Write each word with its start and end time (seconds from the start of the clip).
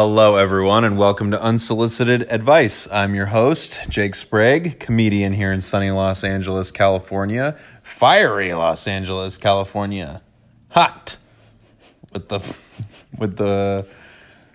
Hello, 0.00 0.36
everyone, 0.36 0.84
and 0.84 0.96
welcome 0.96 1.32
to 1.32 1.42
Unsolicited 1.42 2.24
Advice. 2.30 2.86
I'm 2.92 3.16
your 3.16 3.26
host, 3.26 3.90
Jake 3.90 4.14
Sprague, 4.14 4.78
comedian 4.78 5.32
here 5.32 5.52
in 5.52 5.60
sunny 5.60 5.90
Los 5.90 6.22
Angeles, 6.22 6.70
California. 6.70 7.58
Fiery 7.82 8.54
Los 8.54 8.86
Angeles, 8.86 9.38
California. 9.38 10.22
Hot 10.68 11.16
with 12.12 12.28
the 12.28 12.38
with 13.18 13.38
the 13.38 13.88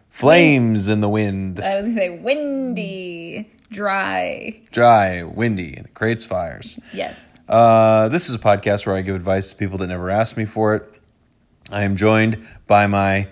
flames 0.10 0.88
in 0.88 1.02
the 1.02 1.10
wind. 1.10 1.60
I 1.60 1.76
was 1.76 1.90
gonna 1.90 1.98
say 1.98 2.20
windy, 2.20 3.52
dry. 3.70 4.62
Dry, 4.72 5.24
windy, 5.24 5.76
and 5.76 5.88
it 5.88 5.94
creates 5.94 6.24
fires. 6.24 6.80
Yes. 6.94 7.38
Uh, 7.50 8.08
this 8.08 8.30
is 8.30 8.36
a 8.36 8.40
podcast 8.40 8.86
where 8.86 8.96
I 8.96 9.02
give 9.02 9.18
advice 9.18 9.50
to 9.50 9.58
people 9.58 9.78
that 9.80 9.88
never 9.88 10.10
asked 10.10 10.38
me 10.38 10.46
for 10.46 10.74
it. 10.76 11.02
I 11.70 11.84
am 11.84 11.98
joined 11.98 12.48
by 12.66 12.88
my 12.88 13.28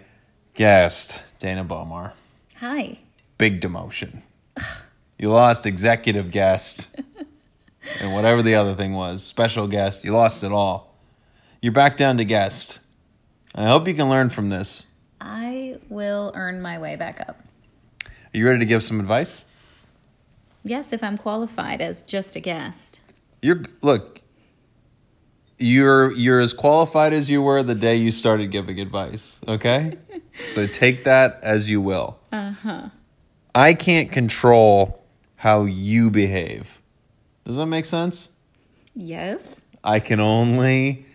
guest, 0.54 1.22
Dana 1.42 1.66
Bomar. 1.66 2.12
Hi. 2.58 3.00
Big 3.40 3.62
demotion. 3.62 4.22
You 5.18 5.32
lost 5.32 5.66
executive 5.66 6.30
guest 6.30 6.96
and 8.00 8.14
whatever 8.14 8.44
the 8.44 8.54
other 8.54 8.76
thing 8.76 8.94
was, 8.94 9.24
special 9.24 9.68
guest. 9.68 10.04
You 10.04 10.12
lost 10.12 10.44
it 10.44 10.52
all. 10.52 10.96
You're 11.60 11.74
back 11.74 11.98
down 11.98 12.18
to 12.18 12.26
guest. 12.26 12.78
I 13.56 13.66
hope 13.66 13.88
you 13.88 13.96
can 13.96 14.08
learn 14.08 14.30
from 14.30 14.50
this. 14.50 14.86
I 15.20 15.80
will 15.90 16.32
earn 16.36 16.62
my 16.62 16.78
way 16.78 16.96
back 16.96 17.20
up. 17.22 17.42
Are 18.06 18.38
you 18.38 18.46
ready 18.46 18.60
to 18.60 18.66
give 18.66 18.84
some 18.84 19.00
advice? 19.00 19.44
Yes, 20.64 20.94
if 20.94 21.04
I'm 21.04 21.18
qualified 21.18 21.82
as 21.82 22.04
just 22.04 22.36
a 22.36 22.40
guest. 22.40 23.02
You're 23.42 23.64
look. 23.82 24.21
You're 25.62 26.12
you're 26.14 26.40
as 26.40 26.54
qualified 26.54 27.14
as 27.14 27.30
you 27.30 27.42
were 27.42 27.62
the 27.62 27.76
day 27.76 27.96
you 27.96 28.12
started 28.12 28.52
giving 28.52 28.80
advice. 28.80 29.40
Okay, 29.48 29.98
so 30.46 30.66
take 30.66 31.04
that 31.04 31.40
as 31.44 31.70
you 31.70 31.80
will. 31.80 32.20
Uh 32.32 32.52
huh. 32.52 32.90
I 33.54 33.74
can't 33.74 34.12
control 34.12 35.04
how 35.36 35.66
you 35.66 36.10
behave. 36.10 36.82
Does 37.46 37.58
that 37.58 37.66
make 37.68 37.86
sense? 37.86 38.30
Yes. 38.96 39.62
I 39.84 40.00
can 40.00 40.20
only 40.20 41.06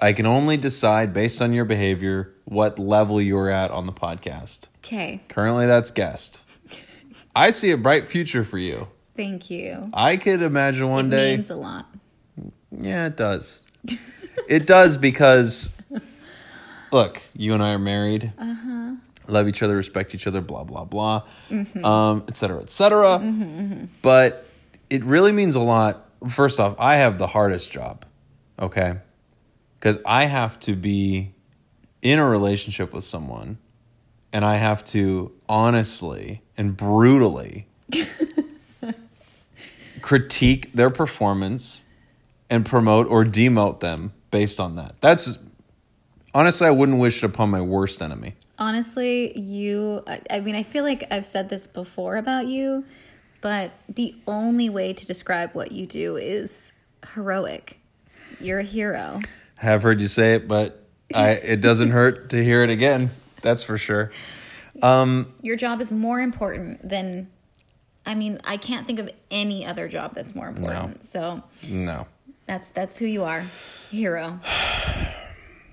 I 0.00 0.12
can 0.12 0.26
only 0.26 0.56
decide 0.56 1.12
based 1.12 1.40
on 1.40 1.52
your 1.52 1.64
behavior 1.64 2.34
what 2.44 2.78
level 2.78 3.20
you're 3.20 3.48
at 3.48 3.70
on 3.70 3.86
the 3.86 3.92
podcast. 3.92 4.66
Okay. 4.78 5.20
Currently 5.28 5.66
that's 5.66 5.90
guest. 5.90 6.42
I 7.36 7.50
see 7.50 7.70
a 7.70 7.76
bright 7.76 8.08
future 8.08 8.44
for 8.44 8.58
you. 8.58 8.88
Thank 9.16 9.50
you. 9.50 9.90
I 9.92 10.16
could 10.16 10.42
imagine 10.42 10.88
one 10.88 11.06
it 11.06 11.16
day 11.16 11.36
means 11.36 11.50
a 11.50 11.56
lot. 11.56 11.86
Yeah, 12.78 13.06
it 13.06 13.16
does. 13.16 13.64
it 14.48 14.66
does 14.66 14.96
because 14.96 15.72
look, 16.90 17.22
you 17.34 17.54
and 17.54 17.62
I 17.62 17.72
are 17.72 17.78
married. 17.78 18.32
Uh-huh. 18.38 18.96
Love 19.28 19.48
each 19.48 19.62
other, 19.62 19.76
respect 19.76 20.14
each 20.14 20.26
other, 20.26 20.40
blah 20.40 20.64
blah 20.64 20.84
blah, 20.84 21.22
um, 21.50 22.24
et 22.28 22.36
cetera, 22.36 22.60
et 22.60 22.70
cetera. 22.70 23.18
But 24.02 24.46
it 24.90 25.04
really 25.04 25.32
means 25.32 25.54
a 25.54 25.60
lot. 25.60 26.08
First 26.28 26.60
off, 26.60 26.74
I 26.78 26.96
have 26.96 27.18
the 27.18 27.28
hardest 27.28 27.70
job, 27.70 28.04
okay, 28.58 28.94
because 29.74 29.98
I 30.04 30.24
have 30.24 30.58
to 30.60 30.74
be 30.74 31.34
in 32.02 32.18
a 32.18 32.28
relationship 32.28 32.92
with 32.92 33.04
someone, 33.04 33.58
and 34.32 34.44
I 34.44 34.56
have 34.56 34.84
to 34.86 35.32
honestly 35.48 36.42
and 36.56 36.76
brutally 36.76 37.68
critique 40.02 40.72
their 40.72 40.90
performance 40.90 41.84
and 42.52 42.66
promote 42.66 43.06
or 43.06 43.24
demote 43.24 43.80
them 43.80 44.12
based 44.30 44.60
on 44.60 44.76
that. 44.76 44.94
That's 45.00 45.38
honestly, 46.34 46.66
I 46.66 46.70
wouldn't 46.70 46.98
wish 46.98 47.22
it 47.22 47.24
upon 47.24 47.48
my 47.48 47.62
worst 47.62 48.02
enemy. 48.02 48.34
Honestly, 48.58 49.36
you, 49.38 50.04
I, 50.06 50.20
I 50.28 50.40
mean, 50.40 50.54
I 50.54 50.62
feel 50.62 50.84
like 50.84 51.06
I've 51.10 51.24
said 51.24 51.48
this 51.48 51.66
before 51.66 52.18
about 52.18 52.46
you, 52.46 52.84
but 53.40 53.72
the 53.88 54.14
only 54.26 54.68
way 54.68 54.92
to 54.92 55.06
describe 55.06 55.54
what 55.54 55.72
you 55.72 55.86
do 55.86 56.16
is 56.16 56.74
heroic. 57.14 57.78
You're 58.38 58.58
a 58.58 58.64
hero. 58.64 59.20
I 59.60 59.64
have 59.64 59.82
heard 59.82 60.02
you 60.02 60.06
say 60.06 60.34
it, 60.34 60.46
but 60.46 60.84
I, 61.14 61.30
it 61.30 61.62
doesn't 61.62 61.90
hurt 61.92 62.28
to 62.30 62.44
hear 62.44 62.62
it 62.62 62.68
again. 62.68 63.12
That's 63.40 63.62
for 63.62 63.78
sure. 63.78 64.12
Um, 64.82 65.32
Your 65.40 65.56
job 65.56 65.80
is 65.80 65.90
more 65.90 66.20
important 66.20 66.86
than, 66.86 67.30
I 68.04 68.14
mean, 68.14 68.42
I 68.44 68.58
can't 68.58 68.86
think 68.86 68.98
of 68.98 69.08
any 69.30 69.64
other 69.64 69.88
job 69.88 70.14
that's 70.14 70.34
more 70.34 70.48
important. 70.48 71.02
So 71.02 71.42
no. 71.66 72.06
That's 72.52 72.70
that's 72.70 72.98
who 72.98 73.06
you 73.06 73.24
are, 73.24 73.42
hero. 73.90 74.38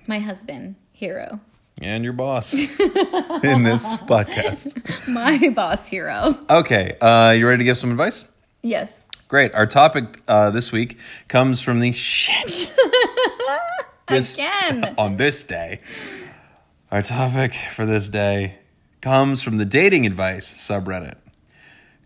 My 0.06 0.18
husband, 0.18 0.76
hero. 0.92 1.38
And 1.82 2.02
your 2.04 2.14
boss 2.14 2.54
in 2.54 3.62
this 3.64 3.96
podcast. 3.98 5.08
My 5.08 5.50
boss, 5.50 5.86
hero. 5.86 6.38
Okay, 6.48 6.96
uh, 7.02 7.32
you 7.36 7.46
ready 7.46 7.58
to 7.58 7.64
give 7.64 7.76
some 7.76 7.90
advice? 7.90 8.24
Yes. 8.62 9.04
Great. 9.28 9.54
Our 9.54 9.66
topic 9.66 10.20
uh, 10.26 10.50
this 10.50 10.72
week 10.72 10.98
comes 11.28 11.60
from 11.60 11.80
the 11.80 11.92
shit. 11.92 12.72
This- 14.08 14.38
Again. 14.38 14.94
on 14.98 15.18
this 15.18 15.44
day. 15.44 15.80
Our 16.90 17.00
topic 17.02 17.54
for 17.72 17.86
this 17.86 18.08
day 18.08 18.58
comes 19.00 19.40
from 19.40 19.58
the 19.58 19.64
dating 19.64 20.04
advice 20.04 20.50
subreddit. 20.52 21.14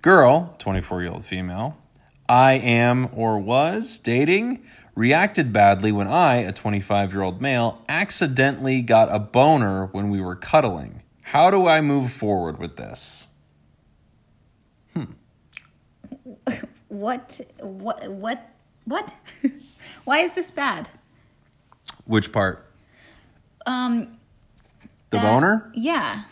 Girl, 0.03 0.55
24 0.59 1.01
year 1.03 1.11
old 1.13 1.25
female, 1.25 1.79
I 2.29 2.55
am 2.55 3.09
or 3.13 3.39
was 3.39 3.99
dating, 3.99 4.65
reacted 4.95 5.53
badly 5.53 5.93
when 5.93 6.07
I, 6.07 6.37
a 6.37 6.53
25 6.53 7.13
year 7.13 7.23
old 7.23 7.41
male, 7.41 7.83
accidentally 7.89 8.83
got 8.83 9.13
a 9.15 9.19
boner 9.19 9.87
when 9.87 10.09
we 10.11 10.21
were 10.21 10.37
cuddling. 10.37 11.03
How 11.23 11.51
do 11.51 11.67
I 11.67 11.81
move 11.81 12.13
forward 12.13 12.59
with 12.59 12.77
this? 12.77 13.27
Hmm. 14.93 15.05
What? 16.89 17.41
What? 17.61 18.09
What? 18.11 18.51
What? 18.85 19.15
Why 20.05 20.19
is 20.21 20.35
this 20.35 20.51
bad? 20.51 20.91
Which 22.05 22.33
part? 22.33 22.71
Um. 23.67 24.19
The 25.11 25.19
that- 25.19 25.23
boner? 25.23 25.73
Yeah. 25.75 26.25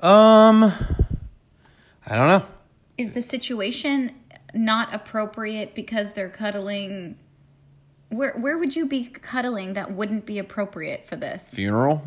Um, 0.00 0.72
I 2.06 2.14
don't 2.16 2.28
know. 2.28 2.46
Is 2.96 3.12
the 3.14 3.22
situation 3.22 4.12
not 4.58 4.92
appropriate 4.92 5.74
because 5.74 6.12
they're 6.12 6.28
cuddling? 6.28 7.16
Where 8.10 8.32
Where 8.32 8.58
would 8.58 8.76
you 8.76 8.86
be 8.86 9.06
cuddling 9.06 9.74
that 9.74 9.92
wouldn't 9.92 10.26
be 10.26 10.38
appropriate 10.38 11.06
for 11.06 11.16
this? 11.16 11.52
Funeral? 11.54 12.02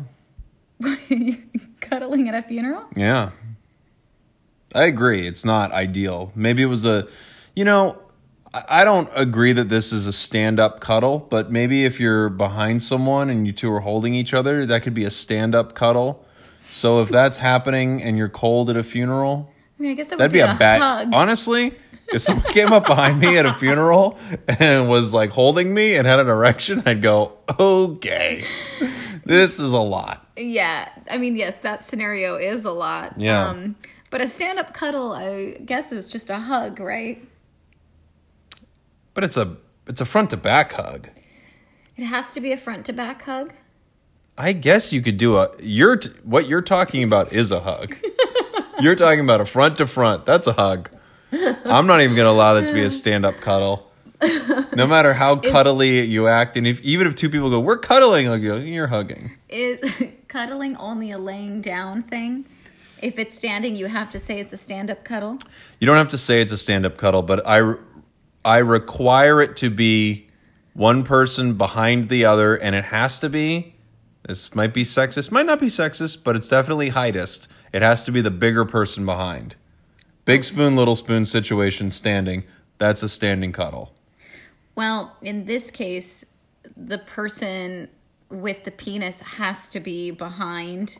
cuddling 1.80 2.28
at 2.28 2.34
a 2.34 2.42
funeral? 2.42 2.84
Yeah. 2.94 3.30
I 4.74 4.84
agree. 4.84 5.26
It's 5.26 5.44
not 5.44 5.72
ideal. 5.72 6.32
Maybe 6.34 6.62
it 6.62 6.66
was 6.66 6.84
a, 6.84 7.06
you 7.54 7.64
know, 7.64 7.98
I 8.54 8.84
don't 8.84 9.08
agree 9.14 9.52
that 9.54 9.68
this 9.68 9.92
is 9.92 10.06
a 10.06 10.12
stand 10.12 10.60
up 10.60 10.80
cuddle, 10.80 11.26
but 11.30 11.50
maybe 11.50 11.84
if 11.84 11.98
you're 11.98 12.28
behind 12.28 12.82
someone 12.82 13.30
and 13.30 13.46
you 13.46 13.52
two 13.52 13.72
are 13.72 13.80
holding 13.80 14.14
each 14.14 14.34
other, 14.34 14.66
that 14.66 14.82
could 14.82 14.94
be 14.94 15.04
a 15.04 15.10
stand 15.10 15.54
up 15.54 15.74
cuddle. 15.74 16.26
So 16.68 17.00
if 17.00 17.08
that's 17.08 17.38
happening 17.38 18.02
and 18.02 18.16
you're 18.18 18.28
cold 18.28 18.70
at 18.70 18.76
a 18.76 18.82
funeral, 18.82 19.52
I 19.78 19.82
mean, 19.82 19.92
I 19.92 19.94
guess 19.94 20.08
that 20.08 20.18
that'd 20.18 20.32
would 20.32 20.36
be 20.36 20.40
a 20.40 20.54
bad. 20.58 20.80
hug. 20.80 21.14
Honestly, 21.14 21.74
if 22.08 22.20
someone 22.20 22.52
came 22.52 22.72
up 22.72 22.86
behind 22.86 23.20
me 23.20 23.36
at 23.38 23.46
a 23.46 23.54
funeral 23.54 24.18
and 24.46 24.88
was 24.88 25.14
like 25.14 25.30
holding 25.30 25.72
me 25.72 25.96
and 25.96 26.06
had 26.06 26.20
an 26.20 26.28
erection, 26.28 26.82
I'd 26.86 27.02
go, 27.02 27.38
okay, 27.58 28.44
this 29.24 29.58
is 29.58 29.72
a 29.72 29.80
lot. 29.80 30.26
Yeah, 30.36 30.88
I 31.10 31.18
mean, 31.18 31.36
yes, 31.36 31.58
that 31.60 31.84
scenario 31.84 32.36
is 32.36 32.64
a 32.64 32.72
lot. 32.72 33.18
Yeah. 33.18 33.48
Um, 33.48 33.76
but 34.10 34.20
a 34.20 34.28
stand-up 34.28 34.74
cuddle, 34.74 35.12
I 35.12 35.52
guess, 35.64 35.90
is 35.92 36.10
just 36.10 36.28
a 36.28 36.36
hug, 36.36 36.80
right? 36.80 37.26
But 39.14 39.24
it's 39.24 39.36
a 39.36 39.56
it's 39.86 40.00
a 40.00 40.04
front 40.04 40.30
to 40.30 40.36
back 40.36 40.72
hug. 40.72 41.08
It 41.96 42.04
has 42.04 42.30
to 42.32 42.40
be 42.40 42.52
a 42.52 42.56
front-to-back 42.56 43.22
hug. 43.22 43.52
I 44.38 44.52
guess 44.52 44.92
you 44.92 45.02
could 45.02 45.18
do 45.18 45.36
a 45.36 45.50
you're 45.60 45.96
t- 45.96 46.10
what 46.24 46.48
you're 46.48 46.62
talking 46.62 47.02
about 47.02 47.32
is 47.32 47.50
a 47.50 47.60
hug. 47.60 47.96
you're 48.80 48.94
talking 48.94 49.20
about 49.20 49.40
a 49.40 49.46
front 49.46 49.76
to 49.78 49.86
front. 49.86 50.24
That's 50.24 50.46
a 50.46 50.54
hug. 50.54 50.90
I'm 51.32 51.86
not 51.86 52.00
even 52.00 52.16
going 52.16 52.26
to 52.26 52.30
allow 52.30 52.54
that 52.54 52.66
to 52.66 52.72
be 52.72 52.82
a 52.82 52.90
stand 52.90 53.24
up 53.24 53.40
cuddle. 53.40 53.90
No 54.74 54.86
matter 54.86 55.14
how 55.14 55.36
cuddly 55.50 56.02
you 56.02 56.28
act, 56.28 56.56
and 56.56 56.66
if 56.66 56.80
even 56.82 57.06
if 57.06 57.14
two 57.14 57.28
people 57.28 57.50
go, 57.50 57.60
"We're 57.60 57.78
cuddling," 57.78 58.28
I'll 58.28 58.38
go, 58.38 58.56
"You're 58.56 58.86
hugging." 58.86 59.32
Is 59.48 59.80
cuddling 60.28 60.76
only 60.76 61.10
a 61.10 61.18
laying 61.18 61.60
down 61.60 62.02
thing? 62.02 62.46
If 63.00 63.18
it's 63.18 63.36
standing, 63.36 63.74
you 63.74 63.86
have 63.86 64.10
to 64.10 64.18
say 64.20 64.38
it's 64.38 64.52
a 64.54 64.56
stand-up 64.56 65.04
cuddle. 65.04 65.38
You 65.80 65.88
don't 65.88 65.96
have 65.96 66.10
to 66.10 66.18
say 66.18 66.40
it's 66.40 66.52
a 66.52 66.58
stand 66.58 66.86
up 66.86 66.96
cuddle, 66.96 67.22
but 67.22 67.44
I 67.46 67.74
I 68.44 68.58
require 68.58 69.40
it 69.40 69.56
to 69.58 69.70
be 69.70 70.28
one 70.74 71.02
person 71.02 71.54
behind 71.54 72.08
the 72.08 72.24
other, 72.24 72.54
and 72.54 72.74
it 72.74 72.84
has 72.84 73.18
to 73.20 73.28
be. 73.28 73.74
This 74.26 74.54
might 74.54 74.72
be 74.72 74.84
sexist, 74.84 75.32
might 75.32 75.46
not 75.46 75.58
be 75.58 75.66
sexist, 75.66 76.22
but 76.22 76.36
it's 76.36 76.48
definitely 76.48 76.90
heightest. 76.90 77.48
It 77.72 77.82
has 77.82 78.04
to 78.04 78.12
be 78.12 78.20
the 78.20 78.30
bigger 78.30 78.64
person 78.64 79.04
behind. 79.04 79.56
Big 80.24 80.44
spoon, 80.44 80.76
little 80.76 80.94
spoon 80.94 81.26
situation, 81.26 81.90
standing. 81.90 82.44
That's 82.78 83.02
a 83.02 83.08
standing 83.08 83.52
cuddle. 83.52 83.92
Well, 84.74 85.16
in 85.20 85.44
this 85.44 85.70
case, 85.70 86.24
the 86.76 86.98
person 86.98 87.88
with 88.30 88.64
the 88.64 88.70
penis 88.70 89.20
has 89.20 89.68
to 89.68 89.80
be 89.80 90.10
behind 90.10 90.98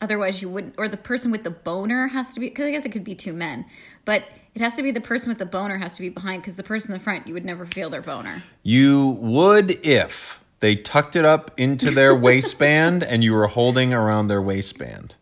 Otherwise, 0.00 0.40
you 0.40 0.48
wouldn't, 0.48 0.74
or 0.78 0.88
the 0.88 0.96
person 0.96 1.30
with 1.30 1.44
the 1.44 1.50
boner 1.50 2.08
has 2.08 2.32
to 2.32 2.40
be, 2.40 2.48
because 2.48 2.66
I 2.66 2.70
guess 2.70 2.86
it 2.86 2.92
could 2.92 3.04
be 3.04 3.14
two 3.14 3.34
men, 3.34 3.66
but 4.06 4.24
it 4.54 4.62
has 4.62 4.74
to 4.76 4.82
be 4.82 4.90
the 4.90 5.00
person 5.00 5.28
with 5.28 5.38
the 5.38 5.46
boner 5.46 5.76
has 5.76 5.94
to 5.96 6.00
be 6.00 6.08
behind 6.08 6.42
because 6.42 6.56
the 6.56 6.62
person 6.62 6.92
in 6.92 6.98
the 6.98 7.04
front, 7.04 7.26
you 7.26 7.34
would 7.34 7.44
never 7.44 7.66
feel 7.66 7.90
their 7.90 8.00
boner. 8.00 8.42
You 8.62 9.18
would 9.20 9.84
if 9.84 10.42
they 10.60 10.74
tucked 10.74 11.16
it 11.16 11.24
up 11.24 11.50
into 11.58 11.90
their 11.90 12.14
waistband 12.16 13.04
and 13.04 13.22
you 13.22 13.34
were 13.34 13.46
holding 13.46 13.92
around 13.92 14.28
their 14.28 14.40
waistband. 14.40 15.16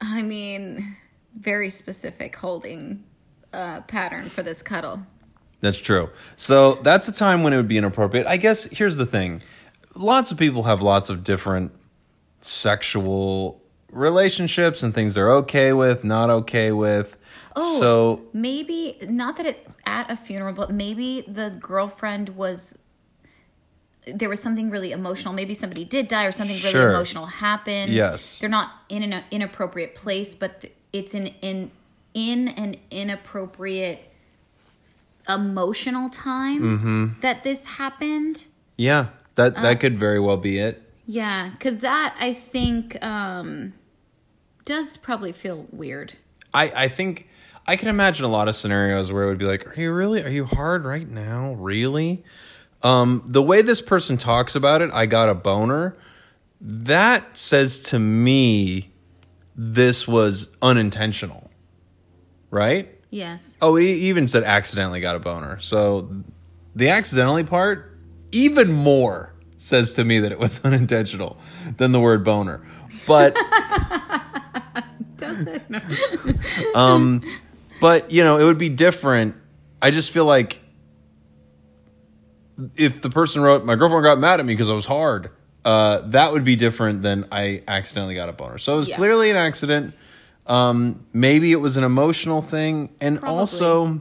I 0.00 0.22
mean, 0.22 0.96
very 1.36 1.70
specific 1.70 2.36
holding 2.36 3.04
uh, 3.52 3.80
pattern 3.82 4.24
for 4.28 4.42
this 4.42 4.62
cuddle. 4.62 5.00
That's 5.60 5.78
true. 5.78 6.10
So 6.36 6.74
that's 6.74 7.08
a 7.08 7.12
time 7.12 7.42
when 7.42 7.52
it 7.52 7.56
would 7.56 7.68
be 7.68 7.78
inappropriate. 7.78 8.26
I 8.26 8.36
guess 8.36 8.64
here's 8.64 8.96
the 8.96 9.06
thing 9.06 9.42
lots 9.94 10.30
of 10.30 10.38
people 10.38 10.62
have 10.64 10.80
lots 10.82 11.08
of 11.08 11.24
different 11.24 11.72
sexual 12.40 13.60
relationships 13.90 14.82
and 14.82 14.94
things 14.94 15.14
they're 15.14 15.32
okay 15.32 15.72
with, 15.72 16.04
not 16.04 16.30
okay 16.30 16.70
with. 16.72 17.16
Oh, 17.56 17.80
so 17.80 18.22
maybe 18.32 18.96
not 19.08 19.36
that 19.38 19.46
it's 19.46 19.76
at 19.84 20.10
a 20.10 20.16
funeral, 20.16 20.52
but 20.54 20.70
maybe 20.70 21.22
the 21.26 21.56
girlfriend 21.60 22.30
was 22.30 22.76
there 24.06 24.28
was 24.28 24.40
something 24.40 24.70
really 24.70 24.92
emotional. 24.92 25.34
Maybe 25.34 25.54
somebody 25.54 25.84
did 25.84 26.08
die, 26.08 26.24
or 26.24 26.32
something 26.32 26.56
really 26.56 26.70
Sure. 26.70 26.90
emotional 26.90 27.26
happened. 27.26 27.92
Yes. 27.92 28.38
they're 28.38 28.48
not 28.48 28.70
in 28.88 29.02
an 29.02 29.24
inappropriate 29.30 29.94
place, 29.94 30.34
but 30.34 30.60
th- 30.62 30.72
it's 30.98 31.14
an 31.14 31.28
in 31.42 31.70
in 32.14 32.48
an 32.48 32.76
inappropriate 32.90 34.00
emotional 35.28 36.08
time 36.08 36.60
Mm-hmm. 36.62 37.20
that 37.20 37.44
this 37.44 37.64
happened. 37.66 38.46
yeah, 38.76 39.08
that 39.34 39.54
that 39.56 39.80
could 39.80 39.98
very 39.98 40.20
well 40.20 40.36
be 40.36 40.58
it. 40.58 40.82
Yeah, 41.06 41.50
because 41.50 41.78
that 41.78 42.14
I 42.20 42.32
think 42.32 43.02
um, 43.04 43.72
does 44.64 44.96
probably 44.96 45.32
feel 45.32 45.66
weird. 45.70 46.14
I, 46.52 46.72
I 46.84 46.88
think 46.88 47.28
I 47.66 47.76
can 47.76 47.88
imagine 47.88 48.24
a 48.24 48.28
lot 48.28 48.48
of 48.48 48.54
scenarios 48.54 49.12
where 49.12 49.24
it 49.24 49.26
would 49.26 49.38
be 49.38 49.44
like, 49.44 49.66
Are 49.66 49.80
you 49.80 49.92
really 49.92 50.22
are 50.22 50.28
you 50.30 50.44
hard 50.46 50.84
right 50.84 51.08
now? 51.08 51.52
Really? 51.54 52.24
Um, 52.82 53.22
the 53.26 53.42
way 53.42 53.60
this 53.62 53.82
person 53.82 54.16
talks 54.18 54.54
about 54.54 54.82
it, 54.82 54.90
I 54.92 55.06
got 55.06 55.28
a 55.28 55.34
boner, 55.34 55.96
that 56.60 57.36
says 57.36 57.80
to 57.90 57.98
me 57.98 58.87
this 59.58 60.08
was 60.08 60.48
unintentional. 60.62 61.50
Right? 62.50 62.94
Yes. 63.10 63.58
Oh, 63.60 63.76
he 63.76 64.08
even 64.08 64.26
said 64.26 64.44
accidentally 64.44 65.00
got 65.00 65.16
a 65.16 65.18
boner. 65.18 65.58
So 65.60 66.22
the 66.74 66.88
accidentally 66.90 67.44
part, 67.44 67.98
even 68.32 68.72
more 68.72 69.34
says 69.56 69.94
to 69.94 70.04
me 70.04 70.20
that 70.20 70.32
it 70.32 70.38
was 70.38 70.60
unintentional 70.64 71.36
than 71.76 71.92
the 71.92 72.00
word 72.00 72.24
boner. 72.24 72.64
But 73.06 73.36
Does 75.16 75.40
it? 75.40 75.68
No. 75.68 75.80
Um, 76.74 77.22
but 77.80 78.12
you 78.12 78.22
know, 78.22 78.38
it 78.38 78.44
would 78.44 78.58
be 78.58 78.68
different. 78.68 79.34
I 79.82 79.90
just 79.90 80.10
feel 80.10 80.24
like 80.24 80.60
if 82.76 83.00
the 83.00 83.10
person 83.10 83.42
wrote, 83.42 83.64
"My 83.64 83.74
girlfriend 83.74 84.04
got 84.04 84.18
mad 84.18 84.38
at 84.38 84.46
me 84.46 84.54
because 84.54 84.70
I 84.70 84.74
was 84.74 84.86
hard," 84.86 85.30
uh, 85.68 86.00
that 86.08 86.32
would 86.32 86.44
be 86.44 86.56
different 86.56 87.02
than 87.02 87.26
I 87.30 87.62
accidentally 87.68 88.14
got 88.14 88.28
a 88.28 88.32
boner. 88.32 88.56
So 88.58 88.72
it 88.74 88.76
was 88.76 88.88
Yeah. 88.88 88.96
clearly 88.96 89.30
an 89.30 89.36
accident. 89.36 89.94
Um, 90.46 91.04
maybe 91.12 91.52
it 91.52 91.60
was 91.60 91.76
an 91.76 91.84
emotional 91.84 92.40
thing, 92.40 92.88
and 93.02 93.18
Probably. 93.18 93.38
also, 93.38 94.00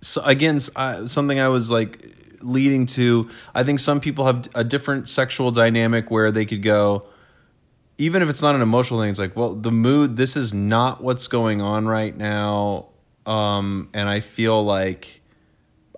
so 0.00 0.22
again, 0.22 0.58
uh, 0.74 1.06
something 1.06 1.38
I 1.38 1.48
was 1.48 1.70
like 1.70 2.04
leading 2.42 2.86
to. 2.86 3.28
I 3.54 3.62
think 3.62 3.78
some 3.78 4.00
people 4.00 4.24
have 4.26 4.48
a 4.54 4.64
different 4.64 5.08
sexual 5.08 5.52
dynamic 5.52 6.10
where 6.10 6.32
they 6.32 6.44
could 6.46 6.62
go 6.62 7.04
even 7.98 8.22
if 8.22 8.30
it's 8.30 8.40
not 8.40 8.54
an 8.54 8.62
emotional 8.62 8.98
thing, 8.98 9.10
it's 9.10 9.18
like, 9.18 9.36
well, 9.36 9.54
the 9.54 9.70
mood, 9.70 10.16
this 10.16 10.34
is 10.34 10.54
not 10.54 11.02
what's 11.02 11.28
going 11.28 11.60
on 11.60 11.86
right 11.86 12.16
now. 12.16 12.86
Um, 13.26 13.90
and 13.92 14.08
I 14.08 14.20
feel 14.20 14.64
like, 14.64 15.20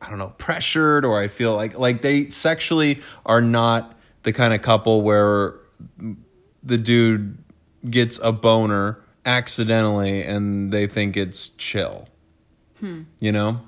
I 0.00 0.10
don't 0.10 0.18
know, 0.18 0.32
pressured, 0.36 1.04
or 1.04 1.22
I 1.22 1.28
feel 1.28 1.54
like, 1.54 1.78
like 1.78 2.02
they 2.02 2.28
sexually 2.30 3.00
are 3.24 3.40
not 3.40 3.96
the 4.22 4.32
kind 4.32 4.54
of 4.54 4.62
couple 4.62 5.02
where 5.02 5.56
the 6.62 6.78
dude 6.78 7.38
gets 7.88 8.20
a 8.22 8.32
boner 8.32 9.00
accidentally 9.24 10.22
and 10.22 10.72
they 10.72 10.86
think 10.86 11.16
it's 11.16 11.50
chill. 11.50 12.08
You 13.20 13.32
know? 13.32 13.60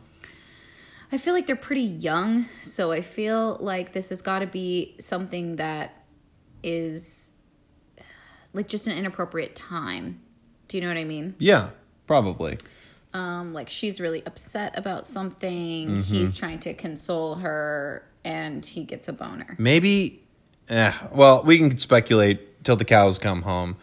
I 1.13 1.19
feel 1.19 1.35
like 1.35 1.47
they're 1.47 1.55
pretty 1.55 1.83
young, 1.83 2.47
so 2.61 2.91
I 2.91 3.01
feel 3.01 3.57
like 3.61 3.93
this 3.93 4.09
has 4.09 4.21
got 4.21 4.41
to 4.41 4.49
be 4.49 4.97
something 4.99 5.57
that 5.57 6.05
is 6.65 7.31
like 8.53 8.67
just 8.67 8.89
an 8.89 8.97
inappropriate 8.97 9.55
time. 9.55 10.21
Do 10.67 10.77
you 10.77 10.83
know 10.83 10.89
what 10.89 10.97
I 10.97 11.05
mean? 11.05 11.37
Yeah, 11.39 11.71
probably. 12.09 12.59
Um, 13.13 13.53
like 13.53 13.69
she's 13.69 14.01
really 14.01 14.25
upset 14.27 14.77
about 14.77 15.07
something. 15.07 15.89
Mm-hmm. 15.89 16.01
He's 16.01 16.35
trying 16.35 16.59
to 16.61 16.75
console 16.75 17.37
her, 17.37 18.05
and 18.25 18.67
he 18.67 18.83
gets 18.83 19.07
a 19.07 19.13
boner. 19.13 19.55
Maybe, 19.57 20.24
eh, 20.69 20.93
well, 21.13 21.43
we 21.43 21.59
can 21.59 21.77
speculate 21.79 22.65
till 22.65 22.77
the 22.77 22.85
cows 22.85 23.19
come 23.19 23.43
home, 23.43 23.77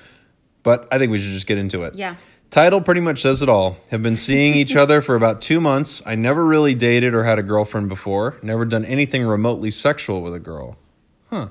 but 0.64 0.88
I 0.92 0.98
think 0.98 1.12
we 1.12 1.20
should 1.20 1.32
just 1.32 1.48
get 1.48 1.58
into 1.58 1.84
it. 1.84 1.96
Yeah. 1.96 2.16
Title 2.50 2.82
pretty 2.82 3.00
much 3.00 3.22
says 3.22 3.42
it 3.42 3.48
all. 3.48 3.78
Have 3.92 4.04
been 4.04 4.18
seeing 4.18 4.54
each 4.56 4.76
other 4.76 5.00
for 5.02 5.16
about 5.16 5.42
two 5.42 5.62
months. 5.62 6.02
I 6.06 6.16
never 6.16 6.46
really 6.46 6.76
dated 6.76 7.14
or 7.14 7.24
had 7.24 7.40
a 7.40 7.44
girlfriend 7.44 7.88
before. 7.88 8.38
Never 8.44 8.66
done 8.66 8.84
anything 8.84 9.24
remotely 9.24 9.72
sexual 9.72 10.22
with 10.22 10.34
a 10.34 10.40
girl. 10.40 10.78
Huh. 11.30 11.48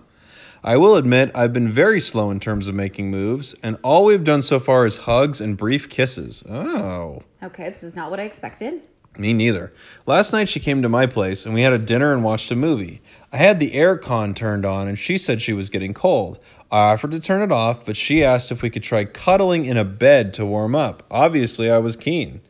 I 0.63 0.77
will 0.77 0.97
admit 0.97 1.31
I've 1.35 1.55
been 1.55 1.71
very 1.71 2.01
slow 2.01 2.31
in 2.31 2.39
terms 2.39 2.69
of 2.69 2.75
making 2.75 3.11
moves, 3.11 3.55
and 3.63 3.79
all 3.83 4.05
we've 4.05 4.23
done 4.23 4.43
so 4.43 4.61
far 4.61 4.85
is 4.85 4.99
hugs 4.99 5.41
and 5.41 5.57
brief 5.57 5.89
kisses. 5.89 6.45
Oh. 6.47 7.23
Okay, 7.43 7.71
this 7.71 7.83
is 7.83 7.97
not 7.97 8.11
what 8.11 8.21
I 8.21 8.25
expected. 8.25 8.83
Me 9.19 9.33
neither. 9.33 9.73
Last 10.07 10.33
night 10.33 10.49
she 10.49 10.61
came 10.61 10.83
to 10.83 10.89
my 10.89 11.07
place 11.07 11.45
and 11.45 11.55
we 11.55 11.63
had 11.63 11.73
a 11.73 11.79
dinner 11.79 12.13
and 12.13 12.23
watched 12.23 12.51
a 12.51 12.57
movie. 12.57 13.01
I 13.33 13.37
had 13.37 13.61
the 13.61 13.75
air 13.75 13.97
con 13.97 14.35
turned 14.35 14.65
on 14.65 14.89
and 14.89 14.99
she 14.99 15.17
said 15.17 15.41
she 15.41 15.53
was 15.53 15.71
getting 15.71 15.95
cold. 15.95 16.41
I 16.71 16.93
offered 16.93 17.13
to 17.13 17.21
turn 17.21 17.43
it 17.43 17.53
off, 17.53 17.85
but 17.85 17.97
she 17.97 18.25
asked 18.25 18.51
if 18.51 18.61
we 18.61 18.71
could 18.71 18.83
try 18.83 19.05
cuddling 19.05 19.65
in 19.65 19.77
a 19.77 19.85
bed 19.85 20.35
to 20.35 20.47
warm 20.47 20.75
up. 20.75 21.05
Obviously, 21.11 21.71
I 21.71 21.79
was 21.79 21.97
keen. 21.97 22.41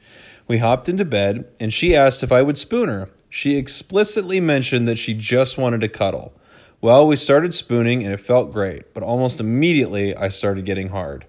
We 0.49 0.59
hopped 0.59 0.89
into 0.89 1.05
bed 1.05 1.47
and 1.61 1.73
she 1.73 1.95
asked 1.95 2.23
if 2.23 2.33
I 2.33 2.41
would 2.41 2.57
spoon 2.57 2.89
her. 2.89 3.11
She 3.29 3.57
explicitly 3.57 4.41
mentioned 4.41 4.89
that 4.89 4.99
she 4.99 5.13
just 5.13 5.59
wanted 5.59 5.83
to 5.83 5.89
cuddle. 5.89 6.33
Well, 6.81 7.07
we 7.07 7.17
started 7.17 7.53
spooning 7.53 8.03
and 8.03 8.15
it 8.15 8.21
felt 8.21 8.53
great, 8.53 8.95
but 8.95 9.03
almost 9.03 9.39
immediately 9.39 10.17
I 10.17 10.31
started 10.31 10.65
getting 10.65 10.89
hard. 10.89 11.27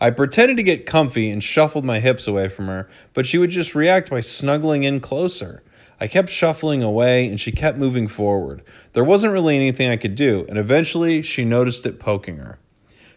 I 0.00 0.10
pretended 0.10 0.56
to 0.58 0.62
get 0.62 0.86
comfy 0.86 1.28
and 1.28 1.42
shuffled 1.42 1.84
my 1.84 1.98
hips 1.98 2.28
away 2.28 2.48
from 2.48 2.68
her, 2.68 2.88
but 3.14 3.26
she 3.26 3.38
would 3.38 3.50
just 3.50 3.74
react 3.74 4.10
by 4.10 4.20
snuggling 4.20 4.84
in 4.84 5.00
closer. 5.00 5.62
I 6.02 6.08
kept 6.08 6.28
shuffling 6.30 6.82
away 6.82 7.28
and 7.28 7.40
she 7.40 7.52
kept 7.52 7.78
moving 7.78 8.08
forward. 8.08 8.62
There 8.92 9.04
wasn't 9.04 9.32
really 9.32 9.54
anything 9.54 9.88
I 9.88 9.96
could 9.96 10.16
do, 10.16 10.44
and 10.48 10.58
eventually 10.58 11.22
she 11.22 11.44
noticed 11.44 11.86
it 11.86 12.00
poking 12.00 12.38
her. 12.38 12.58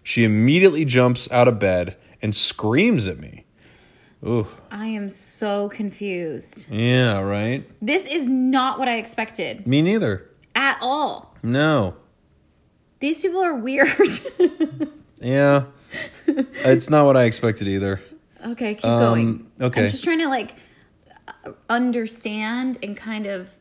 She 0.03 0.23
immediately 0.23 0.85
jumps 0.85 1.29
out 1.31 1.47
of 1.47 1.57
bed 1.57 1.97
and 2.21 2.35
screams 2.35 3.07
at 3.07 3.17
me. 3.17 3.45
Ooh, 4.23 4.45
I 4.69 4.85
am 4.85 5.09
so 5.09 5.67
confused. 5.69 6.67
yeah, 6.69 7.21
right? 7.21 7.67
This 7.81 8.05
is 8.07 8.27
not 8.27 8.77
what 8.77 8.87
I 8.87 8.97
expected 8.97 9.65
Me 9.65 9.81
neither. 9.81 10.29
at 10.53 10.77
all. 10.79 11.35
No. 11.41 11.95
These 12.99 13.21
people 13.23 13.41
are 13.43 13.55
weird. 13.55 13.89
Yeah. 15.21 15.63
it's 16.27 16.89
not 16.89 17.05
what 17.05 17.17
I 17.17 17.23
expected 17.23 17.67
either. 17.67 18.01
okay, 18.45 18.75
keep 18.75 18.85
Um, 18.85 18.99
going. 18.99 19.51
okay. 19.59 19.83
I'm 19.85 19.89
just 19.89 20.03
trying 20.03 20.19
to 20.19 20.27
like 20.27 20.53
understand 21.69 22.77
and 22.83 22.95
kind 22.95 23.25
of 23.27 23.55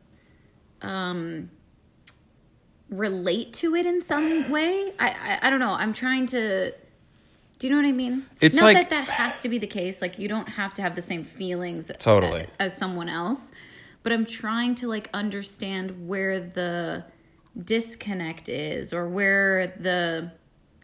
um 0.82 1.50
relate 2.90 3.52
to 3.54 3.74
it 3.74 3.86
in 3.86 4.02
some 4.02 4.50
way. 4.50 4.92
I 4.98 5.08
I, 5.08 5.38
I 5.46 5.50
don't 5.50 5.60
know. 5.60 5.72
I'm 5.74 5.92
trying 5.92 6.26
to 6.26 6.72
do 7.58 7.68
you 7.68 7.72
know 7.72 7.80
what 7.80 7.88
I 7.88 7.92
mean? 7.92 8.26
It's 8.40 8.58
Not 8.60 8.66
like- 8.74 8.76
that 8.76 8.90
that 8.90 9.08
has 9.08 9.40
to 9.40 9.48
be 9.48 9.58
the 9.58 9.66
case. 9.66 10.02
Like 10.02 10.18
you 10.18 10.28
don't 10.28 10.48
have 10.48 10.74
to 10.74 10.82
have 10.82 10.94
the 10.94 11.02
same 11.02 11.24
feelings 11.24 11.90
Totally. 11.98 12.40
a- 12.42 12.62
as 12.62 12.76
someone 12.76 13.08
else. 13.08 13.52
But 14.02 14.12
I'm 14.12 14.26
trying 14.26 14.74
to 14.76 14.88
like 14.88 15.08
understand 15.14 16.06
where 16.08 16.40
the 16.40 17.04
disconnect 17.62 18.48
is 18.48 18.92
or 18.92 19.08
where 19.08 19.68
the 19.68 20.32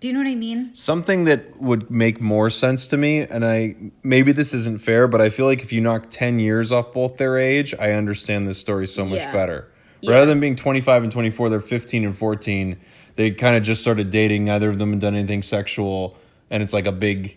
do 0.00 0.08
you 0.08 0.14
know 0.14 0.20
what 0.20 0.28
I 0.28 0.34
mean? 0.34 0.74
Something 0.74 1.24
that 1.24 1.60
would 1.60 1.90
make 1.90 2.20
more 2.20 2.48
sense 2.50 2.88
to 2.88 2.96
me, 2.96 3.20
and 3.20 3.44
I 3.44 3.76
maybe 4.02 4.32
this 4.32 4.54
isn't 4.54 4.80
fair, 4.80 5.06
but 5.06 5.20
I 5.20 5.28
feel 5.28 5.46
like 5.46 5.62
if 5.62 5.72
you 5.72 5.80
knock 5.80 6.06
10 6.10 6.38
years 6.38 6.72
off 6.72 6.92
both 6.92 7.18
their 7.18 7.36
age, 7.36 7.74
I 7.78 7.92
understand 7.92 8.46
this 8.48 8.58
story 8.58 8.86
so 8.86 9.04
much 9.04 9.20
Yeah. 9.20 9.32
better. 9.32 9.68
Yeah. 10.00 10.12
Rather 10.12 10.26
than 10.26 10.40
being 10.40 10.56
25 10.56 11.02
and 11.02 11.12
24, 11.12 11.50
they're 11.50 11.60
15 11.60 12.04
and 12.06 12.16
14. 12.16 12.78
They 13.16 13.30
kind 13.32 13.54
of 13.56 13.62
just 13.62 13.82
started 13.82 14.08
dating, 14.08 14.46
neither 14.46 14.70
of 14.70 14.78
them 14.78 14.90
had 14.92 15.00
done 15.00 15.14
anything 15.14 15.42
sexual, 15.42 16.16
and 16.48 16.62
it's 16.62 16.72
like 16.72 16.86
a 16.86 16.92
big 16.92 17.36